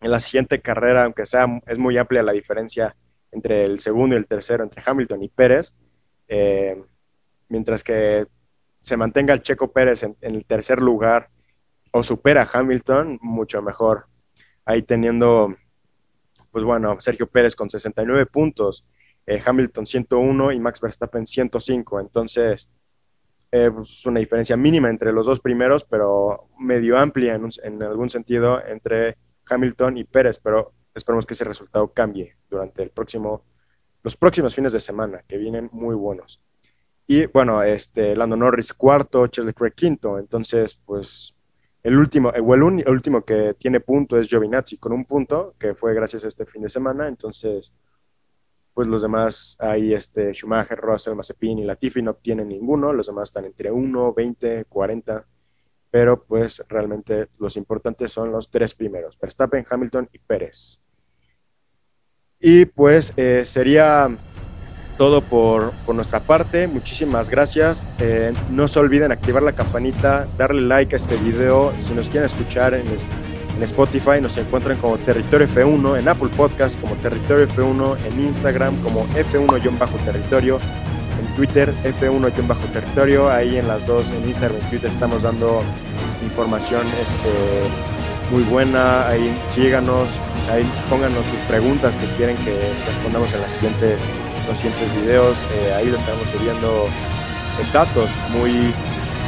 en 0.00 0.10
la 0.10 0.20
siguiente 0.20 0.60
carrera, 0.60 1.04
aunque 1.04 1.26
sea 1.26 1.46
es 1.66 1.78
muy 1.78 1.96
amplia 1.96 2.22
la 2.22 2.32
diferencia 2.32 2.94
entre 3.32 3.64
el 3.64 3.80
segundo 3.80 4.14
y 4.14 4.18
el 4.18 4.26
tercero, 4.26 4.64
entre 4.64 4.82
Hamilton 4.84 5.22
y 5.22 5.28
Pérez, 5.28 5.74
eh, 6.28 6.82
mientras 7.48 7.82
que 7.82 8.26
se 8.82 8.96
mantenga 8.96 9.34
el 9.34 9.42
Checo 9.42 9.72
Pérez 9.72 10.02
en, 10.02 10.16
el 10.20 10.44
tercer 10.44 10.80
lugar 10.80 11.28
o 11.90 12.02
supera 12.02 12.42
a 12.42 12.48
Hamilton, 12.52 13.18
mucho 13.20 13.60
mejor. 13.62 14.06
Ahí 14.64 14.82
teniendo, 14.82 15.54
pues 16.50 16.64
bueno, 16.64 16.96
Sergio 17.00 17.26
Pérez 17.26 17.54
con 17.54 17.70
69 17.70 18.26
puntos, 18.26 18.86
eh, 19.26 19.42
Hamilton 19.44 19.86
101 19.86 20.52
y 20.52 20.60
Max 20.60 20.80
Verstappen 20.80 21.26
105. 21.26 22.00
Entonces, 22.00 22.70
eh, 23.52 23.70
pues 23.72 24.04
una 24.06 24.20
diferencia 24.20 24.56
mínima 24.56 24.90
entre 24.90 25.12
los 25.12 25.26
dos 25.26 25.40
primeros, 25.40 25.84
pero 25.84 26.48
medio 26.58 26.98
amplia 26.98 27.34
en, 27.34 27.48
en, 27.62 27.82
algún 27.82 28.10
sentido 28.10 28.64
entre 28.66 29.16
Hamilton 29.48 29.98
y 29.98 30.04
Pérez, 30.04 30.38
pero 30.38 30.72
esperemos 30.94 31.26
que 31.26 31.34
ese 31.34 31.44
resultado 31.44 31.92
cambie 31.92 32.36
durante 32.50 32.82
el 32.82 32.90
próximo, 32.90 33.44
los 34.02 34.16
próximos 34.16 34.54
fines 34.54 34.72
de 34.72 34.80
semana, 34.80 35.22
que 35.26 35.36
vienen 35.36 35.68
muy 35.72 35.94
buenos. 35.94 36.40
Y 37.06 37.26
bueno, 37.26 37.62
este, 37.62 38.16
Lando 38.16 38.36
Norris 38.36 38.72
cuarto, 38.72 39.26
Charles 39.28 39.54
Leclerc 39.54 39.74
quinto. 39.74 40.18
Entonces, 40.18 40.74
pues 40.84 41.34
el 41.82 41.96
último, 41.96 42.32
el, 42.32 42.44
el, 42.44 42.90
último 42.90 43.24
que 43.24 43.54
tiene 43.54 43.78
punto 43.80 44.18
es 44.18 44.28
Giovinazzi 44.28 44.78
con 44.78 44.92
un 44.92 45.04
punto, 45.04 45.54
que 45.58 45.74
fue 45.74 45.94
gracias 45.94 46.24
a 46.24 46.28
este 46.28 46.46
fin 46.46 46.62
de 46.62 46.68
semana. 46.68 47.06
Entonces, 47.06 47.72
pues 48.76 48.88
los 48.88 49.00
demás, 49.00 49.56
ahí 49.58 49.94
este, 49.94 50.34
Schumacher, 50.34 50.76
Russell, 50.78 51.14
Mazepin 51.14 51.60
y 51.60 51.64
Latifi 51.64 52.02
no 52.02 52.12
tienen 52.12 52.48
ninguno. 52.48 52.92
Los 52.92 53.06
demás 53.06 53.30
están 53.30 53.46
entre 53.46 53.70
1, 53.70 54.12
20, 54.12 54.66
40. 54.66 55.26
Pero 55.90 56.22
pues 56.22 56.62
realmente 56.68 57.28
los 57.38 57.56
importantes 57.56 58.12
son 58.12 58.30
los 58.30 58.50
tres 58.50 58.74
primeros, 58.74 59.18
Verstappen, 59.18 59.64
Hamilton 59.66 60.10
y 60.12 60.18
Pérez. 60.18 60.78
Y 62.38 62.66
pues 62.66 63.14
eh, 63.16 63.46
sería 63.46 64.14
todo 64.98 65.22
por, 65.22 65.72
nuestra 65.94 66.20
parte. 66.20 66.66
Muchísimas 66.66 67.30
gracias. 67.30 67.86
Eh, 67.98 68.34
no 68.50 68.68
se 68.68 68.78
olviden 68.78 69.10
activar 69.10 69.42
la 69.42 69.52
campanita, 69.52 70.28
darle 70.36 70.60
like 70.60 70.94
a 70.94 70.98
este 70.98 71.16
video. 71.16 71.72
Si 71.80 71.94
nos 71.94 72.10
quieren 72.10 72.26
escuchar 72.26 72.74
en, 72.74 72.84
Spotify, 73.62 74.20
nos 74.20 74.36
encuentran 74.36 74.76
como 74.78 74.98
Territorio 74.98 75.48
F1, 75.48 75.98
en 75.98 76.08
Apple 76.08 76.28
Podcast 76.36 76.80
como 76.80 76.94
Territorio 76.96 77.48
F1, 77.48 77.96
en 78.06 78.20
Instagram 78.20 78.76
como 78.82 79.06
F1-territorio, 79.14 80.58
en 81.20 81.36
Twitter 81.36 81.72
F1-territorio. 81.84 83.30
Ahí 83.30 83.56
en 83.56 83.68
las 83.68 83.86
dos, 83.86 84.10
en 84.10 84.28
Instagram 84.28 84.58
y 84.66 84.70
Twitter, 84.70 84.90
estamos 84.90 85.22
dando 85.22 85.62
información 86.22 86.82
este, 87.00 88.32
muy 88.32 88.42
buena. 88.44 89.08
Ahí 89.08 89.34
síganos, 89.50 90.08
ahí 90.50 90.64
pónganos 90.90 91.24
sus 91.26 91.40
preguntas 91.48 91.96
que 91.96 92.06
quieren 92.16 92.36
que 92.38 92.54
respondamos 92.86 93.32
en 93.32 93.40
la 93.40 93.48
siguiente 93.48 93.96
los 94.46 94.56
siguientes 94.58 94.94
videos. 95.02 95.36
Eh, 95.54 95.74
ahí 95.74 95.86
lo 95.86 95.96
estamos 95.96 96.28
subiendo 96.30 96.86
datos 97.72 98.08
muy, 98.30 98.52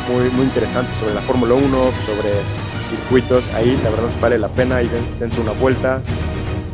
muy, 0.09 0.31
muy 0.31 0.45
interesantes 0.45 0.97
sobre 0.99 1.15
la 1.15 1.21
Fórmula 1.23 1.55
1, 1.55 1.65
sobre 2.07 2.31
circuitos. 2.89 3.49
Ahí 3.55 3.79
la 3.83 3.91
verdad 3.91 4.09
vale 4.21 4.39
la 4.39 4.49
pena. 4.49 4.77
Ahí 4.77 4.91
dense 5.19 5.41
una 5.41 5.53
vuelta. 5.53 6.01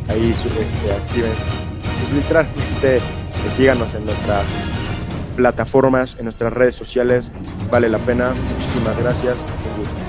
Ahí 0.07 0.31
este, 0.31 0.91
activen. 0.91 1.31
Pues 1.99 2.13
literalmente 2.13 2.99
síganos 3.51 3.93
en 3.93 4.05
nuestras 4.05 4.45
plataformas, 5.35 6.15
en 6.17 6.25
nuestras 6.25 6.53
redes 6.53 6.75
sociales. 6.75 7.31
Vale 7.71 7.89
la 7.89 7.99
pena. 7.99 8.29
Muchísimas 8.29 8.97
gracias. 8.99 9.37
Un 9.39 9.83
gusto. 9.83 10.04